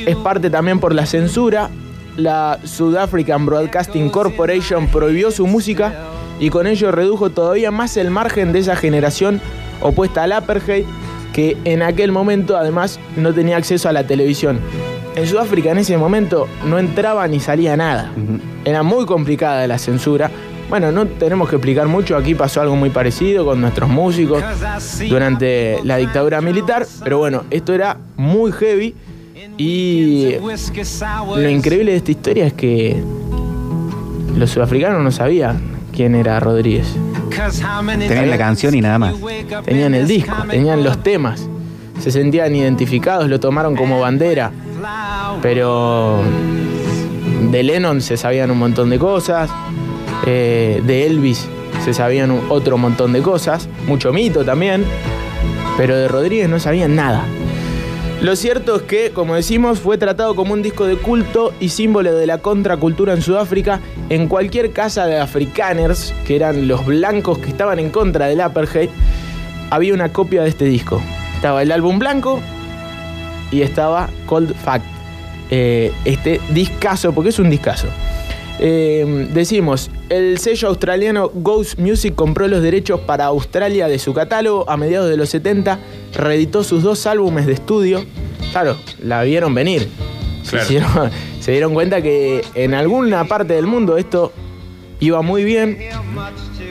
es 0.06 0.16
parte 0.22 0.48
también 0.48 0.78
por 0.78 0.94
la 0.94 1.06
censura. 1.06 1.68
La 2.16 2.60
South 2.62 2.96
African 2.96 3.46
Broadcasting 3.46 4.10
Corporation 4.10 4.86
prohibió 4.86 5.32
su 5.32 5.48
música 5.48 5.92
y 6.38 6.50
con 6.50 6.68
ello 6.68 6.92
redujo 6.92 7.30
todavía 7.30 7.72
más 7.72 7.96
el 7.96 8.10
margen 8.10 8.52
de 8.52 8.60
esa 8.60 8.76
generación 8.76 9.40
opuesta 9.80 10.22
al 10.22 10.32
apartheid 10.32 10.84
que 11.36 11.54
en 11.66 11.82
aquel 11.82 12.12
momento 12.12 12.56
además 12.56 12.98
no 13.14 13.34
tenía 13.34 13.58
acceso 13.58 13.90
a 13.90 13.92
la 13.92 14.06
televisión. 14.06 14.58
En 15.16 15.26
Sudáfrica 15.26 15.70
en 15.70 15.76
ese 15.76 15.98
momento 15.98 16.48
no 16.64 16.78
entraba 16.78 17.28
ni 17.28 17.40
salía 17.40 17.76
nada. 17.76 18.10
Era 18.64 18.82
muy 18.82 19.04
complicada 19.04 19.66
la 19.66 19.76
censura. 19.76 20.30
Bueno, 20.70 20.92
no 20.92 21.06
tenemos 21.06 21.50
que 21.50 21.56
explicar 21.56 21.88
mucho, 21.88 22.16
aquí 22.16 22.34
pasó 22.34 22.62
algo 22.62 22.74
muy 22.74 22.88
parecido 22.88 23.44
con 23.44 23.60
nuestros 23.60 23.86
músicos 23.90 24.42
durante 25.10 25.78
la 25.84 25.98
dictadura 25.98 26.40
militar, 26.40 26.86
pero 27.04 27.18
bueno, 27.18 27.44
esto 27.50 27.74
era 27.74 27.98
muy 28.16 28.50
heavy 28.52 28.94
y 29.58 30.36
lo 30.40 31.50
increíble 31.50 31.92
de 31.92 31.98
esta 31.98 32.12
historia 32.12 32.46
es 32.46 32.54
que 32.54 32.96
los 34.38 34.48
sudafricanos 34.48 35.02
no 35.02 35.12
sabían 35.12 35.60
quién 35.92 36.14
era 36.14 36.40
Rodríguez. 36.40 36.96
Tenían 38.08 38.30
la 38.30 38.38
canción 38.38 38.74
y 38.74 38.80
nada 38.80 38.98
más. 38.98 39.14
Tenían 39.64 39.94
el 39.94 40.06
disco, 40.08 40.32
tenían 40.50 40.82
los 40.84 41.02
temas, 41.02 41.46
se 42.00 42.10
sentían 42.10 42.54
identificados, 42.54 43.28
lo 43.28 43.38
tomaron 43.40 43.76
como 43.76 44.00
bandera, 44.00 44.50
pero 45.42 46.20
de 47.50 47.62
Lennon 47.62 48.00
se 48.00 48.16
sabían 48.16 48.50
un 48.50 48.58
montón 48.58 48.90
de 48.90 48.98
cosas, 48.98 49.50
eh, 50.26 50.82
de 50.86 51.06
Elvis 51.06 51.46
se 51.84 51.94
sabían 51.94 52.30
un- 52.30 52.40
otro 52.48 52.78
montón 52.78 53.12
de 53.12 53.20
cosas, 53.22 53.68
mucho 53.86 54.12
mito 54.12 54.44
también, 54.44 54.84
pero 55.76 55.96
de 55.96 56.08
Rodríguez 56.08 56.48
no 56.48 56.58
sabían 56.58 56.96
nada. 56.96 57.22
Lo 58.26 58.34
cierto 58.34 58.74
es 58.74 58.82
que, 58.82 59.12
como 59.12 59.36
decimos, 59.36 59.78
fue 59.78 59.98
tratado 59.98 60.34
como 60.34 60.52
un 60.52 60.60
disco 60.60 60.84
de 60.84 60.96
culto 60.96 61.54
y 61.60 61.68
símbolo 61.68 62.12
de 62.12 62.26
la 62.26 62.38
contracultura 62.38 63.12
en 63.12 63.22
Sudáfrica. 63.22 63.78
En 64.08 64.26
cualquier 64.26 64.72
casa 64.72 65.06
de 65.06 65.20
afrikaners, 65.20 66.12
que 66.26 66.34
eran 66.34 66.66
los 66.66 66.84
blancos 66.84 67.38
que 67.38 67.50
estaban 67.50 67.78
en 67.78 67.88
contra 67.90 68.26
del 68.26 68.40
apartheid, 68.40 68.88
había 69.70 69.94
una 69.94 70.12
copia 70.12 70.42
de 70.42 70.48
este 70.48 70.64
disco. 70.64 71.00
Estaba 71.36 71.62
el 71.62 71.70
álbum 71.70 72.00
blanco 72.00 72.40
y 73.52 73.62
estaba 73.62 74.10
Cold 74.26 74.56
Fact. 74.56 74.84
Eh, 75.50 75.92
este 76.04 76.40
discazo, 76.48 77.12
porque 77.12 77.30
es 77.30 77.38
un 77.38 77.48
discazo. 77.48 77.86
Eh, 78.58 79.28
decimos, 79.34 79.90
el 80.08 80.38
sello 80.38 80.68
australiano 80.68 81.30
Ghost 81.34 81.78
Music 81.78 82.14
compró 82.14 82.48
los 82.48 82.62
derechos 82.62 83.00
para 83.00 83.26
Australia 83.26 83.86
de 83.88 83.98
su 83.98 84.14
catálogo 84.14 84.68
a 84.68 84.76
mediados 84.76 85.10
de 85.10 85.16
los 85.16 85.28
70, 85.30 85.78
reeditó 86.14 86.64
sus 86.64 86.82
dos 86.82 87.06
álbumes 87.06 87.46
de 87.46 87.52
estudio. 87.52 88.04
Claro, 88.52 88.76
la 89.02 89.22
vieron 89.24 89.54
venir. 89.54 89.88
Se 90.42 90.50
Claro. 90.52 90.64
hicieron- 90.64 91.10
se 91.40 91.52
dieron 91.52 91.74
cuenta 91.74 92.00
que 92.00 92.42
en 92.54 92.72
alguna 92.74 93.24
parte 93.26 93.52
del 93.54 93.66
mundo 93.66 93.98
esto 93.98 94.32
iba 95.00 95.20
muy 95.22 95.44
bien. 95.44 95.76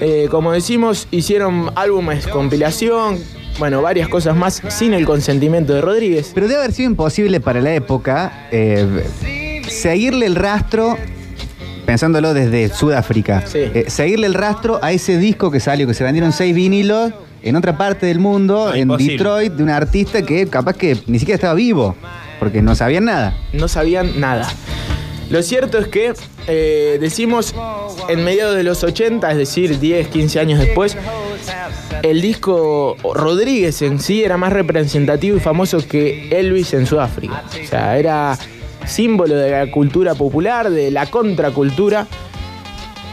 Eh, 0.02 0.28
como 0.32 0.52
decimos, 0.54 1.08
hicieron 1.12 1.72
álbumes 1.76 2.26
compilación, 2.28 3.20
bueno, 3.60 3.82
varias 3.82 4.08
cosas 4.10 4.36
más 4.36 4.62
sin 4.70 4.94
el 4.94 5.06
consentimiento 5.06 5.74
de 5.74 5.82
Rodríguez. 5.82 6.32
Pero 6.34 6.48
debe 6.48 6.60
haber 6.62 6.74
sido 6.74 6.90
imposible 6.90 7.40
para 7.40 7.62
la 7.62 7.76
época 7.76 8.48
eh, 8.52 9.06
seguirle 9.70 10.26
el 10.26 10.36
rastro, 10.36 10.98
pensándolo 11.86 12.34
desde 12.34 12.70
Sudáfrica, 12.70 13.44
Sí. 13.46 13.60
eh, 13.60 13.86
seguirle 13.88 14.28
el 14.28 14.34
rastro 14.34 14.80
a 14.82 14.92
ese 14.92 15.18
disco 15.18 15.52
que 15.52 15.60
salió, 15.60 15.88
que 15.88 15.94
se 15.94 16.04
vendieron 16.04 16.32
seis 16.34 16.54
vinilos 16.56 17.12
en 17.44 17.56
otra 17.56 17.78
parte 17.78 18.06
del 18.08 18.20
mundo, 18.20 18.68
No, 18.70 18.74
en 18.74 18.82
imposible. 18.82 19.14
Detroit, 19.14 19.54
de 19.54 19.64
un 19.64 19.70
artista 19.70 20.22
que 20.24 20.48
capaz 20.48 20.74
que 20.76 20.98
ni 21.08 21.20
siquiera 21.20 21.36
estaba 21.36 21.54
vivo, 21.54 21.96
porque 22.40 22.62
no 22.62 22.76
sabían 22.76 23.06
nada. 23.06 23.38
no 23.54 23.68
sabían 23.68 24.20
nada. 24.20 24.48
Lo 25.30 25.42
cierto 25.42 25.80
es 25.80 25.88
que 25.88 26.14
eh, 26.48 26.98
decimos 27.02 27.56
en 28.10 28.24
mediados 28.24 28.56
de 28.56 28.64
los 28.64 28.84
80, 28.84 29.32
es 29.32 29.38
decir, 29.38 29.80
10, 29.80 30.08
15 30.10 30.40
años 30.40 30.60
después, 30.60 30.96
el 32.04 32.22
disco 32.22 32.96
Rodríguez 33.14 33.82
en 33.82 34.00
sí 34.00 34.24
era 34.24 34.38
más 34.38 34.54
representativo 34.54 35.38
y 35.38 35.40
famoso 35.40 35.80
que 35.88 36.30
Elvis 36.30 36.74
en 36.76 36.86
Sudáfrica. 36.86 37.44
O 37.64 37.68
sea, 37.68 37.98
era 37.98 38.38
símbolo 38.88 39.36
de 39.36 39.52
la 39.52 39.72
cultura 39.72 40.16
popular, 40.16 40.70
de 40.70 40.92
la 40.92 41.06
contracultura. 41.08 42.08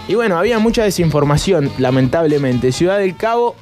Y 0.09 0.15
bueno, 0.15 0.39
había 0.39 0.59
mucha 0.59 0.83
desinformación, 0.85 1.71
lamentablemente. 1.79 2.73
Ciudad 2.73 2.99
del 2.99 3.17
Cabo 3.17 3.55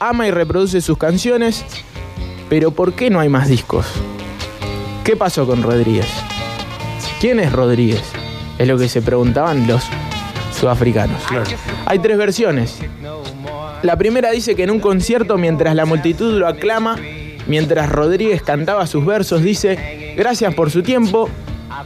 ama 0.00 0.26
y 0.26 0.30
reproduce 0.30 0.80
sus 0.80 0.98
canciones, 0.98 1.64
pero 2.48 2.70
¿por 2.70 2.94
qué 2.94 3.10
no 3.10 3.20
hay 3.20 3.28
más 3.28 3.48
discos? 3.48 3.86
¿Qué 5.04 5.16
pasó 5.16 5.46
con 5.46 5.62
Rodríguez? 5.62 6.08
¿Quién 7.20 7.40
es 7.40 7.52
Rodríguez? 7.52 8.02
Es 8.58 8.68
lo 8.68 8.78
que 8.78 8.88
se 8.88 9.02
preguntaban 9.02 9.66
los 9.66 9.84
sudafricanos. 10.58 11.22
Hay 11.86 11.98
tres 11.98 12.16
versiones. 12.16 12.78
La 13.82 13.96
primera 13.96 14.30
dice 14.30 14.54
que 14.54 14.62
en 14.62 14.70
un 14.70 14.80
concierto, 14.80 15.36
mientras 15.36 15.74
la 15.74 15.84
multitud 15.84 16.38
lo 16.38 16.46
aclama, 16.46 16.96
mientras 17.46 17.90
Rodríguez 17.90 18.42
cantaba 18.42 18.86
sus 18.86 19.04
versos, 19.04 19.42
dice, 19.42 20.14
gracias 20.16 20.54
por 20.54 20.70
su 20.70 20.82
tiempo, 20.82 21.28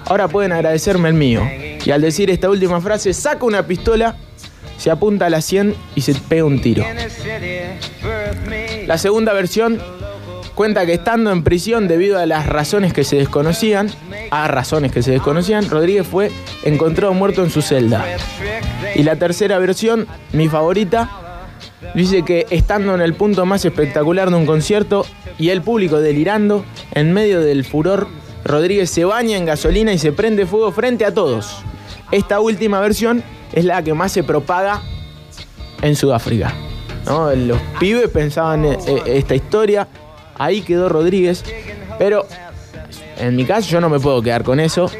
ahora 0.06 0.28
pueden 0.28 0.52
agradecerme 0.52 1.08
el 1.08 1.14
mío. 1.14 1.42
Y 1.84 1.90
al 1.90 2.00
decir 2.00 2.30
esta 2.30 2.50
última 2.50 2.80
frase, 2.80 3.12
saca 3.12 3.44
una 3.44 3.66
pistola, 3.66 4.16
se 4.76 4.90
apunta 4.90 5.26
a 5.26 5.30
la 5.30 5.40
100 5.40 5.74
y 5.94 6.00
se 6.00 6.14
pega 6.14 6.44
un 6.44 6.60
tiro. 6.60 6.84
La 8.86 8.98
segunda 8.98 9.32
versión 9.32 9.80
cuenta 10.54 10.86
que 10.86 10.94
estando 10.94 11.30
en 11.30 11.44
prisión 11.44 11.86
debido 11.86 12.18
a 12.18 12.26
las 12.26 12.46
razones 12.46 12.92
que 12.92 13.04
se 13.04 13.16
desconocían, 13.16 13.90
a 14.30 14.48
razones 14.48 14.92
que 14.92 15.02
se 15.02 15.12
desconocían, 15.12 15.68
Rodríguez 15.70 16.06
fue 16.06 16.30
encontrado 16.64 17.14
muerto 17.14 17.44
en 17.44 17.50
su 17.50 17.62
celda. 17.62 18.04
Y 18.94 19.02
la 19.02 19.16
tercera 19.16 19.58
versión, 19.58 20.06
mi 20.32 20.48
favorita, 20.48 21.44
dice 21.94 22.24
que 22.24 22.46
estando 22.50 22.94
en 22.94 23.00
el 23.00 23.14
punto 23.14 23.46
más 23.46 23.64
espectacular 23.64 24.30
de 24.30 24.36
un 24.36 24.46
concierto 24.46 25.06
y 25.38 25.50
el 25.50 25.62
público 25.62 26.00
delirando, 26.00 26.64
en 26.92 27.12
medio 27.12 27.40
del 27.40 27.64
furor, 27.64 28.08
Rodríguez 28.44 28.90
se 28.90 29.04
baña 29.04 29.36
en 29.36 29.44
gasolina 29.44 29.92
y 29.92 29.98
se 29.98 30.12
prende 30.12 30.46
fuego 30.46 30.72
frente 30.72 31.04
a 31.04 31.12
todos. 31.12 31.58
Esta 32.10 32.40
última 32.40 32.80
versión 32.80 33.22
es 33.52 33.64
la 33.64 33.82
que 33.82 33.94
más 33.94 34.12
se 34.12 34.22
propaga 34.22 34.82
en 35.82 35.96
Sudáfrica. 35.96 36.52
Los 37.36 37.58
pibes 37.80 38.08
pensaban 38.10 38.64
eh, 38.64 38.78
eh, 38.86 39.02
esta 39.06 39.34
historia, 39.34 39.88
ahí 40.36 40.60
quedó 40.60 40.88
Rodríguez, 40.88 41.42
pero 41.98 42.26
en 43.18 43.34
mi 43.34 43.44
caso 43.44 43.68
yo 43.70 43.80
no 43.80 43.88
me 43.88 43.98
puedo 43.98 44.20
quedar 44.22 44.44
con 44.44 44.60
eso. 44.60 44.90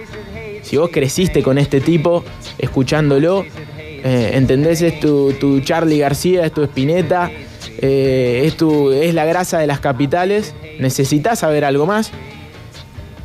Si 0.62 0.76
vos 0.76 0.90
creciste 0.92 1.42
con 1.42 1.58
este 1.58 1.80
tipo, 1.80 2.24
escuchándolo, 2.58 3.44
eh, 3.76 4.30
entendés, 4.34 4.82
es 4.82 5.00
tu, 5.00 5.32
tu 5.34 5.60
Charlie 5.60 5.98
García, 5.98 6.44
es 6.44 6.52
tu 6.52 6.62
Spinetta, 6.62 7.30
eh, 7.78 8.42
es, 8.44 8.56
tu, 8.56 8.90
es 8.90 9.14
la 9.14 9.24
grasa 9.24 9.58
de 9.58 9.66
las 9.66 9.80
capitales, 9.80 10.54
necesitas 10.78 11.40
saber 11.40 11.64
algo 11.64 11.86
más. 11.86 12.10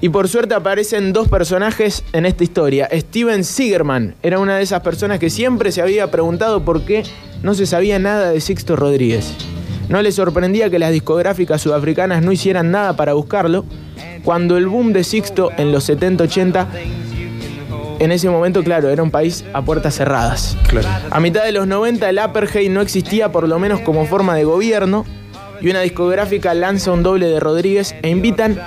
Y 0.03 0.09
por 0.09 0.27
suerte 0.27 0.53
aparecen 0.53 1.13
dos 1.13 1.29
personajes 1.29 2.03
en 2.11 2.25
esta 2.25 2.43
historia. 2.43 2.89
Steven 2.91 3.45
Sigerman 3.45 4.15
era 4.21 4.37
una 4.37 4.57
de 4.57 4.63
esas 4.63 4.81
personas 4.81 5.17
que 5.17 5.29
siempre 5.29 5.71
se 5.71 5.81
había 5.81 6.11
preguntado 6.11 6.65
por 6.65 6.83
qué 6.83 7.03
no 7.41 7.53
se 7.53 7.65
sabía 7.65 7.99
nada 7.99 8.31
de 8.31 8.41
Sixto 8.41 8.75
Rodríguez. 8.75 9.33
No 9.87 10.01
le 10.01 10.11
sorprendía 10.11 10.69
que 10.69 10.77
las 10.77 10.91
discográficas 10.91 11.61
sudafricanas 11.61 12.21
no 12.21 12.33
hicieran 12.33 12.69
nada 12.69 12.97
para 12.97 13.13
buscarlo, 13.13 13.63
cuando 14.25 14.57
el 14.57 14.67
boom 14.67 14.91
de 14.91 15.05
Sixto 15.05 15.51
en 15.55 15.71
los 15.71 15.89
70-80, 15.89 16.67
en 17.99 18.11
ese 18.11 18.29
momento, 18.29 18.61
claro, 18.61 18.89
era 18.89 19.03
un 19.03 19.11
país 19.11 19.45
a 19.53 19.61
puertas 19.61 19.95
cerradas. 19.95 20.57
A 21.11 21.21
mitad 21.21 21.45
de 21.45 21.53
los 21.53 21.65
90 21.65 22.09
el 22.09 22.19
apartheid 22.19 22.69
no 22.69 22.81
existía 22.81 23.31
por 23.31 23.47
lo 23.47 23.57
menos 23.57 23.79
como 23.79 24.05
forma 24.05 24.35
de 24.35 24.43
gobierno 24.43 25.05
y 25.63 25.69
una 25.69 25.79
discográfica 25.79 26.53
lanza 26.53 26.91
un 26.91 27.03
doble 27.03 27.27
de 27.27 27.39
Rodríguez 27.39 27.95
e 28.01 28.09
invitan 28.09 28.59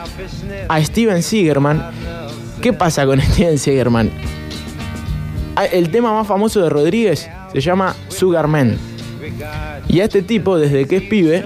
a 0.68 0.82
Steven 0.82 1.22
Sigerman. 1.22 1.90
¿Qué 2.62 2.72
pasa 2.72 3.04
con 3.04 3.20
Steven 3.32 3.58
Sigerman? 3.58 4.10
Ah, 5.56 5.66
El 5.66 5.90
tema 5.90 6.12
más 6.14 6.26
famoso 6.26 6.62
de 6.62 6.70
Rodríguez 6.70 7.28
se 7.52 7.60
llama 7.60 7.94
Sugar 8.08 8.48
Man. 8.48 8.78
Y 9.88 10.00
a 10.00 10.04
este 10.04 10.22
tipo, 10.22 10.58
desde 10.58 10.86
que 10.86 10.96
es 10.96 11.02
pibe, 11.02 11.44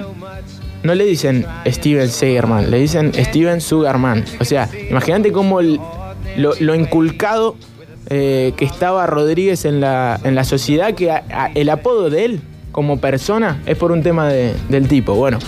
no 0.84 0.94
le 0.94 1.04
dicen 1.04 1.44
Steven 1.66 2.08
Sigerman, 2.08 2.70
le 2.70 2.78
dicen 2.78 3.12
Steven 3.12 3.60
Sugarman. 3.60 4.24
O 4.38 4.44
sea, 4.44 4.68
imagínate 4.88 5.32
cómo 5.32 5.60
lo, 5.60 6.74
inculcado 6.76 7.56
eh, 8.08 8.52
que 8.56 8.64
estaba 8.64 9.04
Rodríguez 9.06 9.64
en 9.64 9.80
la, 9.80 10.20
en 10.22 10.36
la 10.36 10.44
sociedad, 10.44 10.94
que 10.94 11.12
el 11.56 11.68
apodo 11.70 12.08
de 12.08 12.24
él 12.24 12.40
como 12.72 13.00
persona 13.00 13.60
es 13.66 13.76
por 13.76 13.92
un 13.92 14.02
tema 14.02 14.28
de- 14.28 14.54
del 14.68 14.86
tipo. 14.88 15.14
Bueno, 15.14 15.38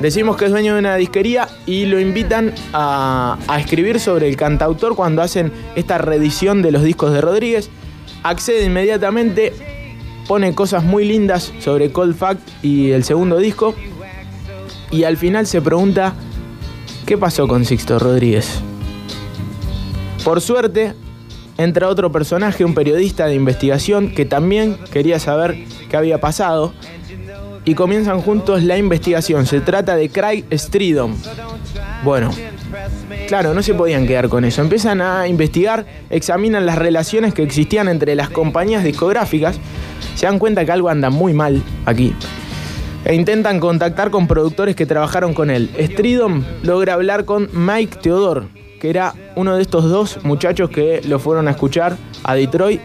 decimos 0.00 0.36
que 0.36 0.46
es 0.46 0.50
dueño 0.50 0.74
de 0.74 0.80
una 0.80 0.96
disquería 0.96 1.48
y 1.66 1.86
lo 1.86 2.00
invitan 2.00 2.52
a, 2.72 3.38
a 3.48 3.60
escribir 3.60 4.00
sobre 4.00 4.28
el 4.28 4.36
cantautor 4.36 4.94
cuando 4.96 5.22
hacen 5.22 5.52
esta 5.74 5.98
reedición 5.98 6.62
de 6.62 6.72
los 6.72 6.82
discos 6.82 7.12
de 7.12 7.20
Rodríguez. 7.20 7.70
Accede 8.22 8.64
inmediatamente, 8.64 9.52
pone 10.26 10.54
cosas 10.54 10.82
muy 10.82 11.04
lindas 11.06 11.52
sobre 11.60 11.92
Cold 11.92 12.16
Fact 12.16 12.40
y 12.62 12.90
el 12.90 13.04
segundo 13.04 13.38
disco. 13.38 13.74
Y 14.90 15.04
al 15.04 15.16
final 15.16 15.46
se 15.46 15.60
pregunta, 15.60 16.14
¿qué 17.06 17.18
pasó 17.18 17.46
con 17.48 17.64
Sixto 17.64 17.98
Rodríguez? 17.98 18.60
Por 20.24 20.40
suerte, 20.40 20.94
entra 21.58 21.88
otro 21.88 22.10
personaje, 22.10 22.64
un 22.64 22.74
periodista 22.74 23.26
de 23.26 23.34
investigación 23.34 24.10
que 24.12 24.24
también 24.24 24.76
quería 24.92 25.18
saber 25.18 25.56
qué 25.88 25.96
había 25.96 26.20
pasado. 26.20 26.72
Y 27.64 27.74
comienzan 27.74 28.20
juntos 28.20 28.62
la 28.62 28.78
investigación. 28.78 29.46
Se 29.46 29.60
trata 29.60 29.96
de 29.96 30.08
Craig 30.08 30.44
Stridom. 30.52 31.16
Bueno, 32.04 32.30
claro, 33.26 33.54
no 33.54 33.62
se 33.62 33.74
podían 33.74 34.06
quedar 34.06 34.28
con 34.28 34.44
eso. 34.44 34.62
Empiezan 34.62 35.00
a 35.00 35.26
investigar, 35.26 35.84
examinan 36.08 36.64
las 36.64 36.78
relaciones 36.78 37.34
que 37.34 37.42
existían 37.42 37.88
entre 37.88 38.14
las 38.14 38.30
compañías 38.30 38.84
discográficas. 38.84 39.58
Se 40.14 40.26
dan 40.26 40.38
cuenta 40.38 40.64
que 40.64 40.72
algo 40.72 40.88
anda 40.88 41.10
muy 41.10 41.32
mal 41.32 41.62
aquí 41.86 42.14
e 43.06 43.14
intentan 43.14 43.60
contactar 43.60 44.10
con 44.10 44.26
productores 44.26 44.74
que 44.74 44.84
trabajaron 44.84 45.32
con 45.32 45.48
él. 45.48 45.70
Stridom 45.78 46.42
logra 46.64 46.94
hablar 46.94 47.24
con 47.24 47.48
Mike 47.52 47.98
Theodore, 48.02 48.48
que 48.80 48.90
era 48.90 49.14
uno 49.36 49.54
de 49.54 49.62
estos 49.62 49.84
dos 49.84 50.24
muchachos 50.24 50.70
que 50.70 51.00
lo 51.06 51.20
fueron 51.20 51.46
a 51.46 51.52
escuchar 51.52 51.96
a 52.24 52.34
Detroit 52.34 52.80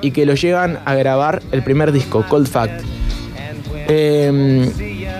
y 0.00 0.10
que 0.10 0.26
lo 0.26 0.34
llevan 0.34 0.78
a 0.84 0.94
grabar 0.94 1.42
el 1.52 1.62
primer 1.62 1.92
disco, 1.92 2.24
Cold 2.28 2.46
Fact. 2.46 2.82
Eh, 3.88 4.70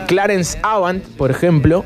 Clarence 0.06 0.58
Avant, 0.62 1.04
por 1.16 1.30
ejemplo, 1.30 1.84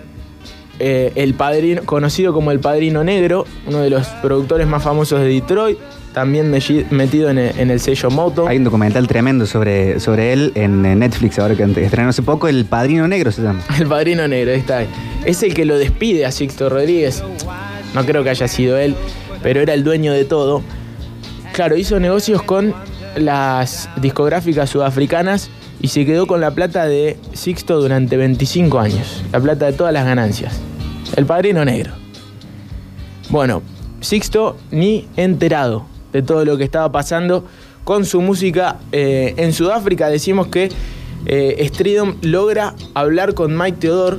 eh, 0.79 1.13
el 1.15 1.35
padrino, 1.35 1.83
conocido 1.85 2.33
como 2.33 2.51
el 2.51 2.59
Padrino 2.59 3.05
Negro, 3.05 3.47
uno 3.67 3.79
de 3.79 3.91
los 3.91 4.07
productores 4.23 4.67
más 4.67 4.83
famosos 4.83 5.21
de 5.21 5.27
Detroit, 5.27 5.79
también 6.13 6.51
metido 6.51 7.31
en 7.31 7.39
el, 7.39 7.59
en 7.59 7.71
el 7.71 7.81
sello 7.81 8.11
Moto. 8.11 8.47
Hay 8.49 8.59
un 8.59 8.65
documental 8.65 9.07
tremendo 9.07 9.47
sobre, 9.47 10.01
sobre 10.01 10.33
él 10.33 10.53
en 10.55 10.83
Netflix, 10.99 11.39
ahora 11.39 11.55
que 11.55 11.65
estrenó 11.65 12.09
hace 12.09 12.23
poco, 12.23 12.49
El 12.49 12.65
Padrino 12.65 13.07
Negro 13.07 13.31
se 13.31 13.43
llama. 13.43 13.63
El 13.79 13.87
padrino 13.87 14.27
negro, 14.27 14.53
ahí 14.53 14.59
está. 14.59 14.85
Es 15.25 15.43
el 15.43 15.55
que 15.55 15.65
lo 15.65 15.77
despide 15.77 16.27
a 16.27 16.33
Sixto 16.33 16.69
Rodríguez. 16.69 17.23
No 17.95 18.05
creo 18.05 18.25
que 18.25 18.31
haya 18.31 18.49
sido 18.49 18.77
él, 18.77 18.95
pero 19.43 19.61
era 19.61 19.75
el 19.75 19.85
dueño 19.85 20.13
de 20.13 20.25
todo. 20.25 20.63
Claro, 21.55 21.77
hizo 21.77 22.01
negocios 22.01 22.43
con 22.43 22.75
las 23.15 23.89
discográficas 24.01 24.69
sudafricanas 24.71 25.51
y 25.81 25.87
se 25.87 26.05
quedó 26.05 26.27
con 26.27 26.41
la 26.41 26.51
plata 26.51 26.85
de 26.87 27.17
Sixto 27.33 27.81
durante 27.81 28.17
25 28.17 28.81
años. 28.81 29.23
La 29.31 29.39
plata 29.39 29.67
de 29.67 29.73
todas 29.73 29.93
las 29.93 30.05
ganancias. 30.05 30.61
El 31.15 31.27
padrino 31.27 31.65
negro. 31.65 31.93
Bueno, 33.31 33.63
Sixto 34.01 34.57
ni 34.73 35.07
enterado 35.17 35.87
de 36.13 36.23
todo 36.23 36.45
lo 36.45 36.59
que 36.59 36.65
estaba 36.65 36.91
pasando 36.91 37.45
con 37.85 38.05
su 38.05 38.21
música 38.21 38.79
eh, 38.91 39.35
en 39.37 39.53
Sudáfrica. 39.53 40.09
Decimos 40.09 40.49
que 40.49 40.73
eh, 41.27 41.71
logra 42.23 42.75
hablar 42.95 43.35
con 43.35 43.57
Mike 43.57 43.79
Theodore 43.79 44.17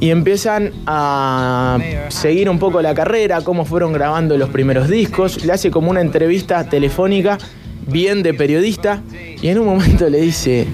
y 0.00 0.10
empiezan 0.10 0.72
a 0.86 1.78
seguir 2.08 2.50
un 2.50 2.58
poco 2.58 2.82
la 2.82 2.94
carrera, 2.94 3.40
cómo 3.42 3.64
fueron 3.64 3.92
grabando 3.92 4.36
los 4.36 4.50
primeros 4.50 4.88
discos. 4.88 5.44
Le 5.44 5.52
hace 5.52 5.70
como 5.70 5.90
una 5.90 6.00
entrevista 6.00 6.68
telefónica, 6.68 7.38
bien 7.86 8.22
de 8.22 8.34
periodista, 8.34 9.02
y 9.40 9.48
en 9.48 9.58
un 9.58 9.66
momento 9.66 10.08
le 10.08 10.20
dice, 10.20 10.66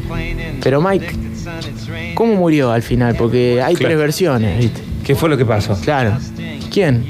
pero 0.63 0.81
Mike, 0.81 1.07
¿cómo 2.15 2.35
murió 2.35 2.71
al 2.73 2.83
final? 2.83 3.15
Porque 3.17 3.61
hay 3.63 3.75
Claro. 3.75 3.89
tres 3.89 3.99
versiones, 3.99 4.59
¿viste? 4.59 4.81
¿Qué 5.05 5.15
fue 5.15 5.29
lo 5.29 5.37
que 5.37 5.45
pasó? 5.45 5.77
Claro. 5.83 6.17
¿Quién? 6.71 7.05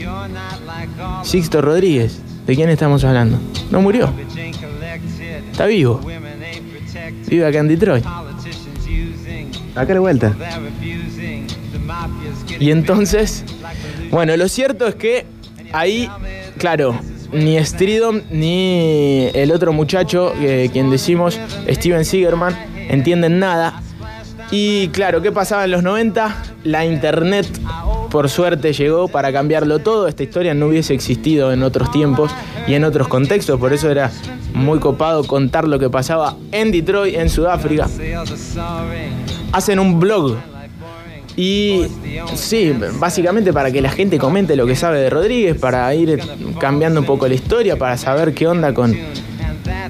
Sixto 1.23 1.61
Rodríguez. 1.63 2.21
¿De 2.47 2.57
quién 2.57 2.69
estamos 2.71 3.05
hablando? 3.05 3.39
No 3.71 3.81
murió. 3.81 4.13
Está 5.53 5.67
vivo. 5.67 6.01
Vive 7.29 7.47
acá 7.47 7.59
en 7.61 7.69
Detroit. 7.69 8.05
Acá 9.75 9.95
la 9.95 10.01
vuelta. 10.01 10.35
Y 12.63 12.71
entonces, 12.71 13.45
bueno, 14.13 14.37
lo 14.37 14.47
cierto 14.47 14.87
es 14.87 14.95
que 14.95 15.27
ahí, 15.73 16.09
claro, 16.59 16.97
ni 17.33 17.59
Stridom 17.59 18.21
ni 18.31 19.31
el 19.35 19.51
otro 19.51 19.73
muchacho, 19.73 20.33
eh, 20.41 20.71
quien 20.73 20.89
decimos, 20.89 21.41
Steven 21.69 22.05
Sigerman, 22.05 22.57
entienden 22.89 23.41
nada. 23.41 23.83
Y 24.53 24.87
claro, 24.91 25.21
¿qué 25.23 25.33
pasaba 25.33 25.65
en 25.65 25.73
los 25.73 25.83
90? 25.83 26.37
La 26.63 26.85
internet, 26.85 27.49
por 28.13 28.31
suerte, 28.31 28.73
llegó 28.73 29.09
para 29.09 29.33
cambiarlo 29.33 29.81
todo. 29.81 30.07
Esta 30.07 30.23
historia 30.23 30.55
no 30.55 30.69
hubiese 30.69 30.95
existido 30.95 31.53
en 31.53 31.65
otros 31.65 31.91
tiempos 31.91 32.31
y 32.69 32.75
en 32.75 32.85
otros 32.85 33.09
contextos, 33.09 33.59
por 33.59 33.73
eso 33.73 33.91
era 33.91 34.13
muy 34.55 34.79
copado 34.79 35.25
contar 35.25 35.67
lo 35.67 35.81
que 35.81 35.91
pasaba 35.91 36.37
en 36.53 36.71
Detroit, 36.71 37.17
en 37.17 37.29
Sudáfrica. 37.29 37.89
Hacen 39.51 39.81
un 39.81 39.99
blog 39.99 40.37
y 41.37 41.87
sí, 42.35 42.75
básicamente 42.99 43.53
para 43.53 43.71
que 43.71 43.81
la 43.81 43.91
gente 43.91 44.19
comente 44.19 44.55
lo 44.57 44.67
que 44.67 44.77
sabe 44.77 45.01
de 45.01 45.11
Rodríguez, 45.11 45.57
para 45.59 45.95
ir 45.95 46.21
cambiando 46.59 47.01
un 47.01 47.07
poco 47.07 47.27
la 47.27 47.35
historia, 47.35 47.77
para 47.77 47.97
saber 47.97 48.35
qué 48.35 48.47
onda 48.47 48.75
con, 48.75 48.97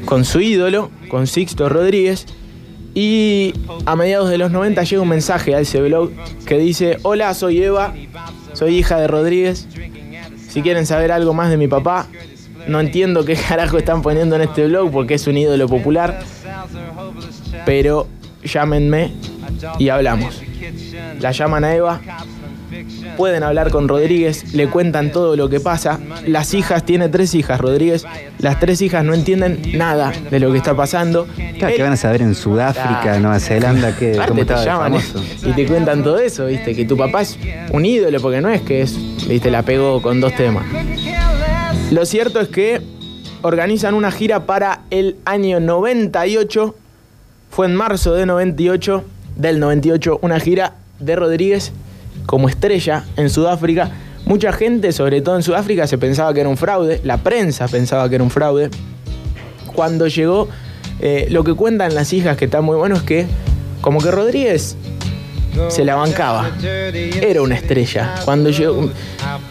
con 0.05 0.25
su 0.25 0.41
ídolo, 0.41 0.91
con 1.09 1.27
Sixto 1.27 1.69
Rodríguez. 1.69 2.27
Y 2.95 3.55
a 3.87 3.97
mediados 3.97 4.29
de 4.29 4.37
los 4.39 4.51
90 4.51 4.83
llega 4.85 5.03
un 5.03 5.09
mensaje 5.09 5.55
a 5.55 5.61
ese 5.61 5.81
blog 5.81 6.11
que 6.45 6.59
dice, 6.59 6.99
hola, 7.03 7.33
soy 7.33 7.63
Eva, 7.63 7.95
soy 8.53 8.77
hija 8.77 9.01
de 9.01 9.09
Rodríguez. 9.09 9.67
Si 10.49 10.61
quieren 10.61 10.87
saber 10.87 11.11
algo 11.11 11.33
más 11.33 11.49
de 11.51 11.57
mi 11.57 11.69
papá, 11.69 12.07
no 12.69 12.79
entiendo 12.79 13.25
qué 13.25 13.35
carajo 13.35 13.79
están 13.79 14.03
poniendo 14.03 14.37
en 14.37 14.43
este 14.43 14.67
blog 14.67 14.93
porque 14.93 15.15
es 15.15 15.27
un 15.27 15.39
ídolo 15.39 15.67
popular. 15.67 16.21
Pero 17.65 18.07
llámenme 18.45 19.13
y 19.79 19.89
hablamos. 19.89 20.43
La 21.21 21.33
llaman 21.33 21.65
a 21.65 21.75
Eva, 21.75 22.01
pueden 23.17 23.43
hablar 23.43 23.71
con 23.71 23.89
Rodríguez, 23.89 24.55
le 24.55 24.69
cuentan 24.69 25.13
todo 25.13 25.37
lo 25.37 25.49
que 25.49 25.61
pasa. 25.61 26.01
Las 26.27 26.55
hijas, 26.55 26.85
tiene 26.85 27.09
tres 27.09 27.35
hijas 27.35 27.61
Rodríguez, 27.61 28.05
las 28.39 28.59
tres 28.61 28.81
hijas 28.83 29.05
no 29.05 29.15
entienden 29.15 29.61
nada 29.75 30.13
de 30.31 30.41
lo 30.41 30.51
que 30.53 30.59
está 30.59 30.75
pasando. 30.75 31.27
Claro, 31.59 31.77
que 31.77 31.83
van 31.83 31.93
a 31.93 31.97
saber 31.97 32.23
en 32.23 32.35
Sudáfrica. 32.35 33.19
Nueva 33.19 33.41
Zelanda, 33.41 33.97
que, 33.97 34.13
cómo 34.17 34.35
te 34.35 34.41
estaba 34.43 34.65
llaman 34.65 35.01
famoso. 35.01 35.23
y 35.47 35.53
te 35.53 35.67
cuentan 35.67 36.03
todo 36.03 36.19
eso, 36.19 36.47
viste, 36.47 36.75
que 36.75 36.85
tu 36.85 36.97
papá 36.97 37.23
es 37.23 37.39
un 37.73 37.85
ídolo, 37.85 38.21
porque 38.21 38.41
no 38.41 38.49
es 38.49 38.63
que 38.63 38.83
es, 38.83 38.97
viste, 39.29 39.51
la 39.51 39.63
pegó 39.63 40.01
con 40.03 40.21
dos 40.21 40.35
temas. 40.35 40.65
Lo 41.91 42.07
cierto 42.07 42.41
es 42.41 42.49
que 42.49 42.81
organizan 43.43 43.95
una 43.95 44.11
gira 44.11 44.47
para 44.47 44.83
el 44.91 45.17
año 45.25 45.61
98, 45.61 46.75
fue 47.51 47.67
en 47.67 47.75
marzo 47.75 48.15
de 48.15 48.25
98, 48.25 49.05
del 49.37 49.61
98, 49.61 50.19
una 50.23 50.41
gira 50.41 50.75
de 50.99 51.17
Rodríguez 51.17 51.73
como 52.27 52.49
estrella 52.49 53.05
en 53.17 53.31
Sudáfrica. 53.31 53.91
Mucha 54.25 54.53
gente, 54.53 54.93
sobre 54.93 55.21
todo 55.21 55.37
en 55.37 55.43
Sudáfrica, 55.43 55.87
se 55.87 55.99
pensaba 55.99 56.33
que 56.33 56.41
era 56.41 56.49
un 56.49 56.57
fraude, 56.57 57.01
la 57.05 57.19
prensa 57.19 57.67
pensaba 57.69 58.09
que 58.09 58.15
era 58.15 58.25
un 58.25 58.31
fraude. 58.31 58.71
Cuando 59.75 60.07
llegó, 60.07 60.49
eh, 61.01 61.27
lo 61.31 61.45
que 61.45 61.55
cuentan 61.55 61.95
las 61.95 62.13
hijas, 62.13 62.37
que 62.37 62.45
está 62.45 62.61
muy 62.61 62.77
bueno, 62.77 62.95
es 62.95 63.03
que 63.03 63.27
como 63.81 64.01
que 64.01 64.11
Rodríguez 64.11 64.77
se 65.69 65.85
la 65.85 65.95
bancaba. 65.97 66.51
Era 67.23 67.43
una 67.43 67.55
estrella. 67.57 68.15
Cuando 68.25 68.51
llegó. 68.51 68.91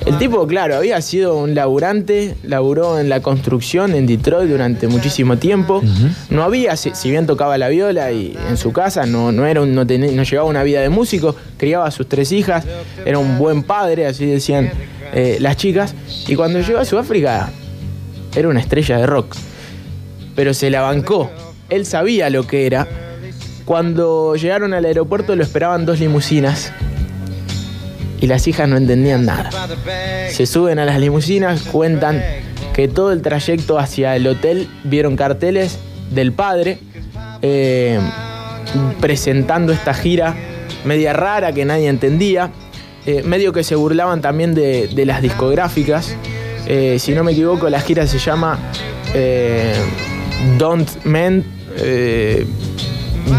El 0.05 0.17
tipo, 0.17 0.45
claro, 0.47 0.75
había 0.77 0.99
sido 1.01 1.37
un 1.37 1.53
laburante, 1.53 2.35
laburó 2.43 2.99
en 2.99 3.07
la 3.09 3.21
construcción 3.21 3.93
en 3.93 4.07
Detroit 4.07 4.49
durante 4.49 4.87
muchísimo 4.87 5.37
tiempo. 5.37 5.81
No 6.29 6.43
había, 6.43 6.75
si, 6.75 6.91
si 6.95 7.11
bien 7.11 7.27
tocaba 7.27 7.57
la 7.57 7.69
viola 7.69 8.11
y 8.11 8.35
en 8.49 8.57
su 8.57 8.71
casa, 8.73 9.05
no, 9.05 9.31
no, 9.31 9.45
era 9.45 9.61
un- 9.61 9.75
no, 9.75 9.85
tenía- 9.85 10.11
no 10.11 10.23
llevaba 10.23 10.49
una 10.49 10.63
vida 10.63 10.81
de 10.81 10.89
músico, 10.89 11.35
criaba 11.57 11.85
a 11.85 11.91
sus 11.91 12.07
tres 12.09 12.31
hijas, 12.31 12.65
era 13.05 13.19
un 13.19 13.37
buen 13.37 13.61
padre, 13.63 14.07
así 14.07 14.25
decían 14.25 14.71
eh, 15.13 15.37
las 15.39 15.57
chicas. 15.57 15.93
Y 16.27 16.35
cuando 16.35 16.59
llegó 16.61 16.79
a 16.79 16.85
Sudáfrica, 16.85 17.51
era 18.35 18.47
una 18.47 18.59
estrella 18.59 18.97
de 18.97 19.05
rock. 19.05 19.35
Pero 20.35 20.53
se 20.53 20.69
la 20.69 20.81
bancó. 20.81 21.29
Él 21.69 21.85
sabía 21.85 22.29
lo 22.29 22.47
que 22.47 22.65
era. 22.65 22.87
Cuando 23.65 24.35
llegaron 24.35 24.73
al 24.73 24.85
aeropuerto 24.85 25.35
lo 25.35 25.43
esperaban 25.43 25.85
dos 25.85 25.99
limusinas. 25.99 26.71
Y 28.19 28.27
las 28.27 28.47
hijas 28.47 28.69
no 28.69 28.77
entendían 28.77 29.25
nada. 29.25 29.49
Se 30.29 30.45
suben 30.45 30.77
a 30.77 30.85
las 30.85 30.99
limusinas, 30.99 31.63
cuentan 31.63 32.21
que 32.73 32.87
todo 32.87 33.11
el 33.11 33.21
trayecto 33.21 33.79
hacia 33.79 34.15
el 34.15 34.27
hotel 34.27 34.69
vieron 34.83 35.15
carteles 35.15 35.79
del 36.11 36.31
padre 36.31 36.77
eh, 37.41 37.99
presentando 38.99 39.73
esta 39.73 39.93
gira 39.93 40.35
media 40.85 41.13
rara 41.13 41.51
que 41.51 41.65
nadie 41.65 41.87
entendía. 41.87 42.51
Eh, 43.07 43.23
medio 43.23 43.51
que 43.51 43.63
se 43.63 43.75
burlaban 43.75 44.21
también 44.21 44.53
de, 44.53 44.89
las 45.05 45.21
discográficas. 45.21 46.15
Eh, 46.67 46.97
si 46.99 47.13
no 47.13 47.23
me 47.23 47.31
equivoco, 47.31 47.69
la 47.69 47.81
gira 47.81 48.05
se 48.05 48.19
llama 48.19 48.59
Don't 50.57 51.03
Men, 51.03 51.43
eh, 51.77 52.45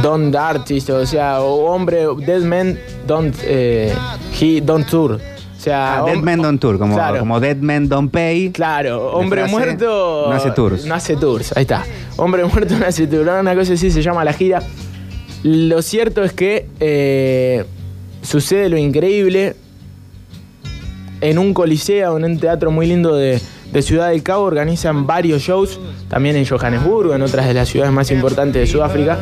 Don't 0.02 0.34
Artist, 0.34 0.90
o 0.90 1.04
sea, 1.06 1.40
o 1.42 1.66
hombre, 1.72 2.06
Dead 2.24 2.40
Men, 2.40 2.78
Don't, 3.06 3.34
eh, 3.42 3.92
he, 4.40 4.60
don't 4.60 4.86
Tour. 4.88 5.12
O 5.14 5.60
sea, 5.64 5.98
Ah, 6.00 6.04
Dead 6.06 6.16
Men 6.16 6.42
Don't 6.42 6.60
Tour, 6.60 6.78
como, 6.78 6.94
Claro. 6.94 7.20
como 7.20 7.38
Dead 7.40 7.56
Men 7.56 7.88
Don't 7.88 8.10
Pay. 8.10 8.50
Claro, 8.50 9.12
hombre 9.12 9.42
frase, 9.42 9.52
muerto. 9.56 10.26
no 10.28 10.32
hace 10.34 10.50
tours. 10.50 10.84
No 10.86 10.94
hace 10.94 11.16
tours, 11.16 11.56
ahí 11.56 11.62
está. 11.62 11.84
Hombre 12.16 12.44
muerto 12.44 12.76
no 12.78 12.86
hace 12.86 13.06
tours. 13.06 13.28
Una 13.28 13.54
cosa 13.54 13.74
así 13.74 13.90
se 13.90 14.02
llama 14.02 14.24
la 14.24 14.32
gira. 14.32 14.62
Lo 15.44 15.82
cierto 15.82 16.22
es 16.24 16.32
que 16.32 16.68
eh, 16.80 17.64
sucede 18.22 18.68
lo 18.68 18.76
increíble. 18.76 19.54
En 21.20 21.38
un 21.38 21.54
coliseo, 21.54 22.16
en 22.16 22.24
un 22.24 22.38
teatro 22.38 22.72
muy 22.72 22.86
lindo 22.86 23.14
de, 23.14 23.40
de 23.72 23.82
Ciudad 23.82 24.08
del 24.08 24.24
Cabo, 24.24 24.42
organizan 24.44 25.06
varios 25.06 25.42
shows. 25.42 25.78
También 26.08 26.34
en 26.34 26.44
Johannesburgo, 26.44 27.14
en 27.14 27.22
otras 27.22 27.46
de 27.46 27.54
las 27.54 27.68
ciudades 27.68 27.92
más 27.92 28.10
importantes 28.10 28.60
de 28.62 28.66
Sudáfrica. 28.66 29.20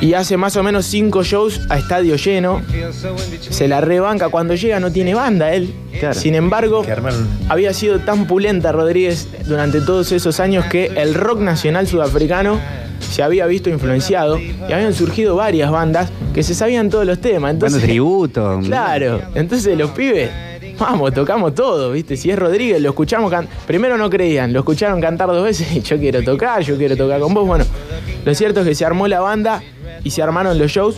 Y 0.00 0.14
hace 0.14 0.36
más 0.38 0.56
o 0.56 0.62
menos 0.62 0.86
cinco 0.86 1.22
shows 1.22 1.60
a 1.68 1.78
estadio 1.78 2.16
lleno. 2.16 2.62
Se 3.50 3.68
la 3.68 3.80
rebanca. 3.82 4.30
Cuando 4.30 4.54
llega 4.54 4.80
no 4.80 4.90
tiene 4.90 5.14
banda 5.14 5.52
él. 5.52 5.74
Claro. 5.98 6.14
Sin 6.18 6.34
embargo, 6.34 6.82
había 7.48 7.74
sido 7.74 7.98
tan 8.00 8.26
pulenta 8.26 8.72
Rodríguez 8.72 9.28
durante 9.46 9.80
todos 9.82 10.10
esos 10.12 10.40
años 10.40 10.64
que 10.66 10.86
el 10.96 11.12
rock 11.14 11.40
nacional 11.40 11.86
sudafricano 11.86 12.58
se 13.10 13.22
había 13.22 13.44
visto 13.46 13.68
influenciado 13.68 14.38
y 14.38 14.72
habían 14.72 14.94
surgido 14.94 15.36
varias 15.36 15.70
bandas 15.70 16.10
que 16.32 16.42
se 16.42 16.54
sabían 16.54 16.88
todos 16.88 17.04
los 17.04 17.20
temas. 17.20 17.52
Entonces, 17.52 17.82
tributo. 17.82 18.60
Claro, 18.64 19.20
entonces 19.34 19.76
los 19.76 19.90
pibes, 19.90 20.30
vamos, 20.78 21.12
tocamos 21.12 21.54
todo, 21.54 21.92
¿viste? 21.92 22.16
Si 22.16 22.30
es 22.30 22.38
Rodríguez, 22.38 22.80
lo 22.80 22.90
escuchamos 22.90 23.30
can- 23.30 23.48
Primero 23.66 23.98
no 23.98 24.08
creían, 24.08 24.52
lo 24.52 24.60
escucharon 24.60 25.00
cantar 25.00 25.28
dos 25.28 25.44
veces 25.44 25.70
y 25.74 25.80
yo 25.82 25.98
quiero 25.98 26.22
tocar, 26.22 26.62
yo 26.62 26.76
quiero 26.78 26.96
tocar 26.96 27.20
con 27.20 27.34
vos. 27.34 27.46
Bueno, 27.46 27.64
lo 28.24 28.34
cierto 28.34 28.60
es 28.60 28.66
que 28.68 28.74
se 28.74 28.84
armó 28.84 29.08
la 29.08 29.20
banda 29.20 29.62
y 30.04 30.10
se 30.10 30.22
armaron 30.22 30.58
los 30.58 30.70
shows. 30.70 30.96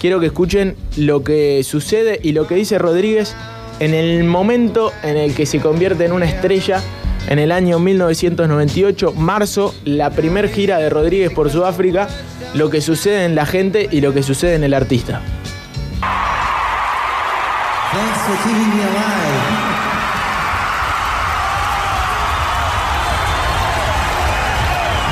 Quiero 0.00 0.20
que 0.20 0.26
escuchen 0.26 0.76
lo 0.96 1.24
que 1.24 1.62
sucede 1.64 2.20
y 2.22 2.32
lo 2.32 2.46
que 2.46 2.54
dice 2.54 2.78
Rodríguez 2.78 3.34
en 3.80 3.94
el 3.94 4.24
momento 4.24 4.92
en 5.02 5.16
el 5.16 5.34
que 5.34 5.46
se 5.46 5.60
convierte 5.60 6.04
en 6.04 6.12
una 6.12 6.26
estrella. 6.26 6.82
En 7.28 7.38
el 7.38 7.52
año 7.52 7.78
1998, 7.78 9.12
marzo, 9.12 9.74
la 9.84 10.10
primer 10.10 10.48
gira 10.48 10.78
de 10.78 10.88
Rodríguez 10.88 11.30
por 11.30 11.50
Sudáfrica, 11.50 12.08
lo 12.54 12.70
que 12.70 12.80
sucede 12.80 13.26
en 13.26 13.34
la 13.34 13.44
gente 13.44 13.86
y 13.90 14.00
lo 14.00 14.14
que 14.14 14.22
sucede 14.22 14.54
en 14.54 14.64
el 14.64 14.72
artista. 14.72 15.20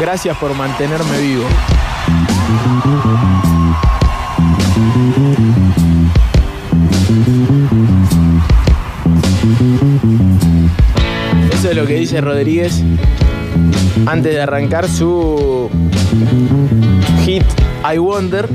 Gracias 0.01 0.37
por 0.39 0.55
mantenerme 0.55 1.19
vivo. 1.21 1.45
Eso 11.53 11.71
es 11.71 11.77
lo 11.77 11.87
que 11.87 11.95
dice 11.95 12.21
Rodríguez 12.21 12.83
antes 14.07 14.33
de 14.35 14.41
arrancar 14.41 14.89
su 14.89 15.69
hit 17.25 17.43
I 17.93 17.99
Wonder. 17.99 18.49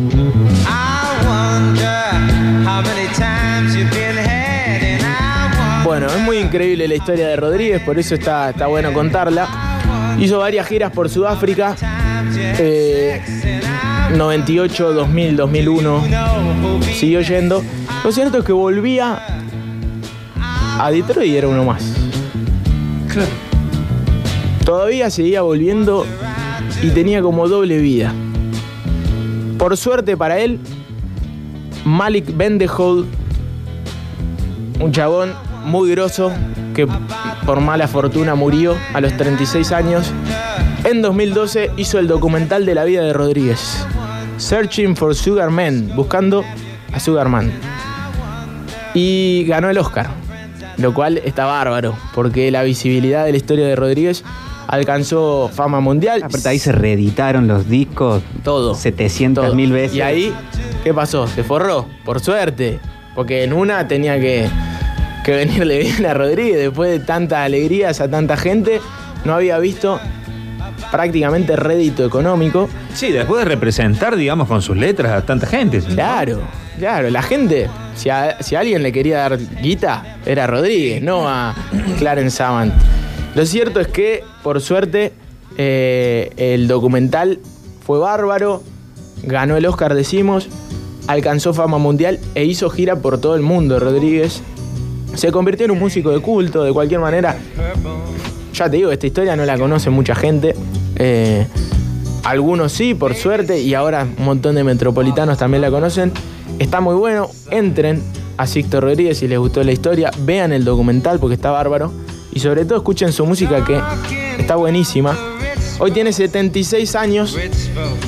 Bueno, 5.84 6.08
es 6.08 6.20
muy 6.20 6.38
increíble 6.38 6.88
la 6.88 6.96
historia 6.96 7.28
de 7.28 7.36
Rodríguez, 7.36 7.82
por 7.82 8.00
eso 8.00 8.16
está, 8.16 8.52
está 8.52 8.68
bueno 8.68 8.94
contarla. 8.94 9.48
Hizo 10.20 10.40
varias 10.40 10.68
giras 10.68 10.92
por 10.92 11.10
Sudáfrica. 11.10 11.76
eh, 12.60 13.22
98, 14.18 14.94
2000, 14.94 15.36
2001. 15.36 16.04
Siguió 16.94 17.22
yendo. 17.22 17.64
Lo 18.04 18.12
cierto 18.12 18.40
es 18.40 18.46
que 18.46 18.54
volvía 18.54 19.20
a 20.80 20.92
Detroit 20.92 21.32
y 21.32 21.38
era 21.38 21.48
uno 21.48 21.64
más. 21.64 21.84
Todavía 24.66 25.10
seguía 25.10 25.42
volviendo 25.42 26.06
y 26.82 26.90
tenía 26.90 27.22
como 27.22 27.48
doble 27.48 27.78
vida. 27.78 28.14
Por 29.58 29.76
suerte 29.78 30.18
para 30.18 30.40
él, 30.40 30.60
Malik 31.86 32.36
Bendehold 32.36 33.22
un 34.82 34.92
chabón 34.92 35.34
muy 35.66 35.92
grosso 35.92 36.32
que 36.74 36.88
por 37.46 37.62
mala 37.62 37.88
fortuna 37.88 38.36
murió 38.36 38.76
a 38.94 39.02
los 39.02 39.16
36 39.16 39.72
años. 39.72 40.12
En 40.84 41.02
2012 41.02 41.72
hizo 41.78 42.00
el 42.00 42.08
documental 42.08 42.66
de 42.66 42.74
la 42.74 42.84
vida 42.84 43.04
de 43.04 43.14
Rodríguez, 43.14 43.86
Searching 44.42 44.96
for 44.96 45.14
Sugar 45.14 45.52
Man, 45.52 45.92
buscando 45.96 46.44
a 46.92 47.00
Sugar 47.00 47.30
Man. 47.30 47.52
Y 48.96 49.46
ganó 49.48 49.70
el 49.70 49.78
Oscar, 49.78 50.10
lo 50.78 50.96
cual 50.96 51.20
está 51.20 51.46
bárbaro, 51.46 51.96
porque 52.16 52.50
la 52.50 52.64
visibilidad 52.64 53.24
de 53.26 53.32
la 53.32 53.38
historia 53.38 53.68
de 53.68 53.76
Rodríguez 53.76 54.24
alcanzó 54.68 55.48
fama 55.54 55.80
mundial. 55.80 56.24
Aparte 56.24 56.50
ahí 56.50 56.58
se 56.58 56.72
reeditaron 56.72 57.48
los 57.48 57.70
discos 57.70 58.24
Todo. 58.44 58.74
700 58.74 59.46
Todo. 59.46 59.56
mil 59.56 59.72
veces. 59.72 59.96
Y 59.96 60.02
ahí, 60.02 60.34
¿qué 60.84 60.92
pasó? 60.92 61.28
Se 61.28 61.44
forró, 61.44 61.86
por 62.04 62.20
suerte. 62.20 62.80
Porque 63.14 63.44
en 63.44 63.54
una 63.54 63.88
tenía 63.88 64.20
que, 64.20 64.50
que 65.24 65.32
venirle 65.34 65.78
bien 65.80 66.06
a 66.08 66.16
Rodríguez. 66.16 66.58
Después 66.58 66.90
de 66.90 67.00
tantas 67.00 67.40
alegrías 67.46 68.02
a 68.02 68.10
tanta 68.10 68.36
gente, 68.38 68.82
no 69.24 69.36
había 69.36 69.60
visto 69.60 70.00
prácticamente 70.92 71.56
rédito 71.56 72.06
económico. 72.06 72.70
Sí, 72.94 73.12
después 73.12 73.44
de 73.44 73.50
representar, 73.50 74.16
digamos, 74.16 74.48
con 74.48 74.62
sus 74.62 74.78
letras 74.78 75.12
a 75.12 75.26
tanta 75.26 75.48
gente. 75.48 75.80
¿no? 75.82 75.96
Claro, 75.96 76.42
claro. 76.78 77.10
La 77.10 77.22
gente, 77.22 77.70
si 77.96 78.10
a, 78.10 78.42
si 78.42 78.56
a 78.56 78.60
alguien 78.62 78.84
le 78.84 78.92
quería 78.92 79.20
dar 79.20 79.38
guita, 79.62 80.18
era 80.26 80.48
Rodríguez, 80.48 81.02
no 81.02 81.28
a 81.28 81.56
Clarence 81.98 82.38
Savant. 82.38 82.74
Lo 83.36 83.46
cierto 83.46 83.80
es 83.80 83.88
que, 83.88 84.24
por 84.44 84.60
suerte, 84.62 85.14
eh, 85.58 86.32
el 86.38 86.68
documental 86.68 87.40
fue 87.86 88.00
bárbaro, 88.00 88.64
ganó 89.24 89.58
el 89.58 89.66
Oscar, 89.66 89.94
decimos, 89.94 90.50
alcanzó 91.08 91.54
fama 91.54 91.78
mundial 91.78 92.20
e 92.36 92.46
hizo 92.46 92.70
gira 92.70 92.98
por 92.98 93.20
todo 93.20 93.36
el 93.36 93.42
mundo, 93.42 93.80
Rodríguez. 93.80 94.42
Se 95.16 95.32
convirtió 95.32 95.66
en 95.66 95.72
un 95.72 95.80
músico 95.80 96.12
de 96.12 96.20
culto, 96.20 96.64
de 96.64 96.72
cualquier 96.72 97.00
manera. 97.02 97.38
Ya 98.54 98.70
te 98.70 98.78
digo, 98.78 98.92
esta 98.92 99.08
historia 99.08 99.36
no 99.36 99.46
la 99.46 99.58
conoce 99.58 99.90
mucha 99.90 100.16
gente. 100.16 100.56
Eh, 100.98 101.46
algunos 102.24 102.72
sí, 102.72 102.94
por 102.94 103.16
suerte, 103.16 103.60
y 103.60 103.74
ahora 103.74 104.08
un 104.18 104.26
montón 104.26 104.56
de 104.56 104.64
metropolitanos 104.64 105.38
también 105.38 105.62
la 105.62 105.72
conocen. 105.72 106.12
Está 106.60 106.82
muy 106.82 106.96
bueno. 106.96 107.30
Entren 107.50 108.02
a 108.38 108.46
Sixto 108.46 108.82
Rodríguez 108.82 109.18
si 109.18 109.28
les 109.28 109.40
gustó 109.40 109.64
la 109.64 109.72
historia. 109.72 110.12
Vean 110.20 110.52
el 110.54 110.64
documental 110.64 111.20
porque 111.20 111.36
está 111.36 111.52
bárbaro. 111.52 111.92
Y 112.34 112.40
sobre 112.40 112.66
todo 112.66 112.78
escuchen 112.78 113.12
su 113.12 113.26
música 113.26 113.64
que 113.66 113.82
está 114.40 114.56
buenísima. 114.56 115.18
Hoy 115.80 115.92
tiene 115.92 116.14
76 116.14 116.96
años, 116.96 117.36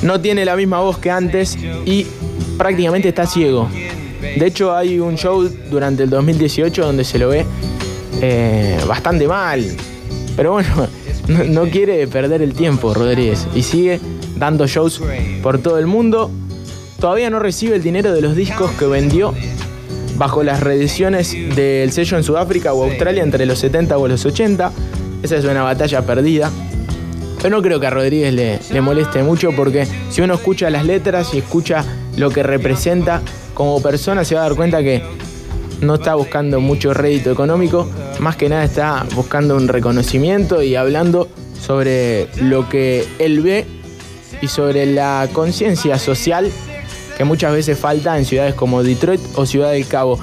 no 0.02 0.20
tiene 0.20 0.44
la 0.44 0.54
misma 0.54 0.80
voz 0.80 0.98
que 0.98 1.10
antes 1.10 1.58
y 1.84 2.06
prácticamente 2.56 3.08
está 3.08 3.26
ciego. 3.26 3.68
De 4.20 4.46
hecho, 4.46 4.74
hay 4.74 5.00
un 5.00 5.16
show 5.16 5.42
durante 5.70 6.04
el 6.04 6.10
2018 6.10 6.86
donde 6.86 7.04
se 7.04 7.18
lo 7.18 7.28
ve 7.28 7.44
eh, 8.22 8.78
bastante 8.86 9.26
mal. 9.26 9.64
Pero 10.36 10.52
bueno, 10.52 10.88
no, 11.28 11.64
quiere 11.64 12.06
perder 12.06 12.42
el 12.42 12.54
tiempo, 12.54 12.94
Rodríguez. 12.94 13.46
Y 13.54 13.62
sigue 13.62 14.00
dando 14.36 14.66
shows 14.66 15.00
por 15.42 15.58
todo 15.58 15.78
el 15.78 15.86
mundo. 15.86 16.30
todavía 17.00 17.30
no 17.30 17.38
recibe 17.38 17.76
el 17.76 17.82
dinero 17.82 18.12
de 18.12 18.20
los 18.20 18.34
discos 18.34 18.70
que 18.72 18.86
vendió 18.86 19.34
bajo 20.16 20.42
las 20.42 20.60
reediciones 20.60 21.32
del 21.56 21.90
sello 21.92 22.16
en 22.16 22.24
Sudáfrica 22.24 22.72
o 22.72 22.84
Australia 22.84 23.22
entre 23.22 23.46
los 23.46 23.58
70 23.58 23.98
o 23.98 24.08
los 24.08 24.24
80. 24.24 24.72
Esa 25.22 25.36
es 25.36 25.44
una 25.44 25.62
batalla 25.62 26.02
perdida. 26.02 26.50
Pero 27.42 27.56
no 27.56 27.62
creo 27.62 27.78
que 27.78 27.86
a 27.86 27.90
Rodríguez 27.90 28.32
le, 28.32 28.58
le 28.70 28.80
moleste 28.80 29.22
mucho 29.22 29.52
porque 29.52 29.86
si 30.10 30.22
uno 30.22 30.34
escucha 30.34 30.70
las 30.70 30.86
letras 30.86 31.34
y 31.34 31.38
escucha 31.38 31.84
lo 32.16 32.30
que 32.30 32.42
representa 32.42 33.20
como 33.52 33.82
persona 33.82 34.24
se 34.24 34.34
va 34.34 34.42
a 34.42 34.48
dar 34.48 34.56
cuenta 34.56 34.82
que 34.82 35.02
no 35.80 35.94
está 35.96 36.14
buscando 36.14 36.60
mucho 36.60 36.94
rédito 36.94 37.30
económico, 37.30 37.88
más 38.20 38.36
que 38.36 38.48
nada 38.48 38.64
está 38.64 39.06
buscando 39.14 39.56
un 39.56 39.68
reconocimiento 39.68 40.62
y 40.62 40.76
hablando 40.76 41.28
sobre 41.60 42.28
lo 42.40 42.68
que 42.68 43.06
él 43.18 43.40
ve 43.40 43.66
y 44.40 44.48
sobre 44.48 44.86
la 44.86 45.28
conciencia 45.32 45.98
social 45.98 46.50
que 47.16 47.24
muchas 47.24 47.52
veces 47.52 47.78
falta 47.78 48.18
en 48.18 48.24
ciudades 48.24 48.54
como 48.54 48.82
Detroit 48.82 49.20
o 49.36 49.46
Ciudad 49.46 49.72
del 49.72 49.86
Cabo. 49.86 50.18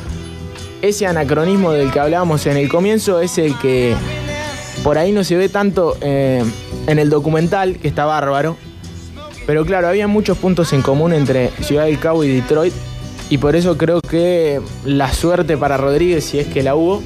Ese 0.82 1.08
anacronismo 1.08 1.72
del 1.72 1.92
que 1.92 2.00
hablábamos 2.00 2.46
en 2.48 2.58
el 2.58 2.68
comienzo 2.70 3.22
es 3.22 3.38
el 3.38 3.58
que 3.60 3.96
por 4.84 4.98
ahí 4.98 5.12
no 5.12 5.24
se 5.24 5.38
ve 5.38 5.48
tanto 5.48 5.96
eh, 6.02 6.44
en 6.88 7.00
el 7.00 7.10
documental, 7.10 7.78
que 7.78 7.88
está 7.88 8.06
bárbaro. 8.06 8.58
Pero 9.46 9.66
claro, 9.66 9.88
había 9.88 10.08
muchos 10.08 10.38
puntos 10.38 10.74
en 10.74 10.82
común 10.82 11.14
entre 11.14 11.50
Ciudad 11.62 11.86
del 11.86 12.00
Cabo 12.00 12.24
y 12.24 12.30
Detroit. 12.30 12.74
Y 13.30 13.38
por 13.38 13.56
eso 13.56 13.78
creo 13.78 14.02
que 14.02 14.60
la 14.84 15.14
suerte 15.14 15.56
para 15.56 15.78
Rodríguez, 15.78 16.26
si 16.26 16.40
es 16.40 16.48
que 16.48 16.64
la 16.64 16.76
hubo, 16.76 17.02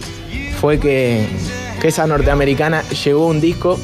fue 0.59 0.79
que, 0.79 1.27
esa 1.83 2.07
norteamericana 2.07 2.81
llevó 3.03 3.27
un 3.27 3.39
disco 3.39 3.77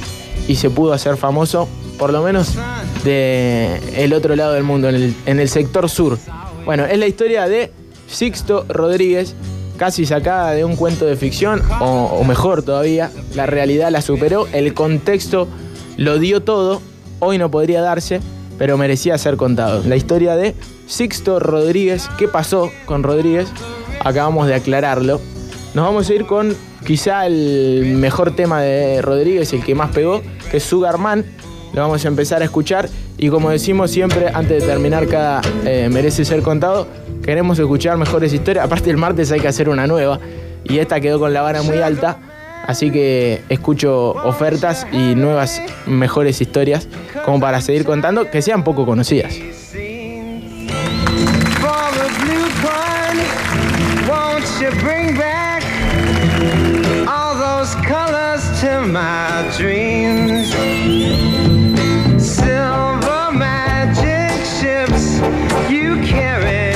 y 0.47 0.55
se 0.55 0.71
pudo 0.71 0.91
hacer 0.91 1.17
famoso, 1.17 1.69
por 1.99 2.12
lo 2.12 2.23
menos 2.23 2.55
de 3.03 3.79
el 3.95 4.13
otro 4.13 4.36
lado 4.36 4.53
del 4.53 4.63
mundo, 4.63 4.89
en 4.89 4.95
el, 4.95 5.15
en 5.27 5.39
el 5.39 5.47
sector 5.47 5.88
sur. 5.88 6.17
Bueno, 6.65 6.86
es 6.86 6.97
la 6.97 7.05
historia 7.05 7.47
de 7.47 7.71
Sixto 8.07 8.65
Rodríguez, 8.67 9.36
casi 9.77 10.07
sacada 10.07 10.53
de 10.53 10.65
un 10.65 10.77
cuento 10.77 11.05
de 11.05 11.15
ficción, 11.15 11.62
o, 11.79 12.05
o 12.05 12.23
mejor 12.23 12.63
todavía, 12.63 13.12
la 13.36 13.45
realidad 13.45 13.91
la 13.91 14.01
superó, 14.01 14.47
el 14.51 14.73
contexto 14.73 15.47
lo 15.97 16.17
dio 16.17 16.41
todo, 16.41 16.81
hoy 17.19 17.38
no 17.38 17.51
podría 17.51 17.81
darse, 17.81 18.19
pero 18.57 18.77
merecía 18.77 19.17
ser 19.17 19.38
contado. 19.38 19.84
La 19.86 19.95
historia 19.95 20.36
de 20.36 20.55
Sixto 20.88 21.39
Rodríguez, 21.39 22.10
¿qué 22.17 22.27
pasó 22.27 22.71
con 22.86 23.03
Rodríguez? 23.03 23.47
Acabamos 24.03 24.47
de 24.47 24.55
aclararlo. 24.55 25.21
Nos 25.73 25.86
vamos 25.86 26.10
a 26.10 26.13
ir 26.13 26.25
con 26.25 26.53
quizá 26.86 27.25
el 27.25 27.93
mejor 27.95 28.36
tema 28.36 28.62
de 28.62 29.01
Rodríguez, 29.01 29.53
el 29.53 29.63
que 29.63 29.73
más 29.73 29.91
pegó, 29.91 30.21
que 30.49 30.57
es 30.57 30.63
Sugarman. 30.63 31.23
Lo 31.73 31.81
vamos 31.81 32.03
a 32.03 32.10
empezar 32.10 32.41
a 32.41 32.45
escuchar 32.45 32.89
y 33.17 33.29
como 33.29 33.49
decimos 33.49 33.89
siempre, 33.89 34.27
antes 34.34 34.62
de 34.62 34.67
terminar 34.67 35.07
cada 35.07 35.41
eh, 35.63 35.88
Merece 35.89 36.25
Ser 36.25 36.41
Contado, 36.41 36.88
queremos 37.23 37.57
escuchar 37.57 37.97
mejores 37.97 38.34
historias. 38.34 38.65
Aparte 38.65 38.89
el 38.89 38.97
martes 38.97 39.31
hay 39.31 39.39
que 39.39 39.47
hacer 39.47 39.69
una 39.69 39.88
nueva 39.88 40.19
y 40.65 40.79
esta 40.79 40.99
quedó 40.99 41.19
con 41.19 41.34
la 41.34 41.41
vara 41.41 41.62
muy 41.62 41.77
alta. 41.77 42.19
Así 42.67 42.91
que 42.91 43.41
escucho 43.47 44.12
ofertas 44.12 44.86
y 44.91 45.15
nuevas 45.15 45.62
mejores 45.86 46.41
historias 46.41 46.89
como 47.23 47.39
para 47.39 47.62
seguir 47.62 47.86
contando 47.86 48.29
que 48.29 48.41
sean 48.41 48.65
poco 48.65 48.86
conocidas. 48.86 49.39
To 58.62 58.80
my 58.82 59.52
dreams? 59.58 60.52
Silver 62.24 63.32
magic 63.32 64.38
ships 64.45 65.17
you 65.67 65.95
carry, 66.04 66.76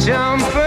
jumpers, 0.00 0.63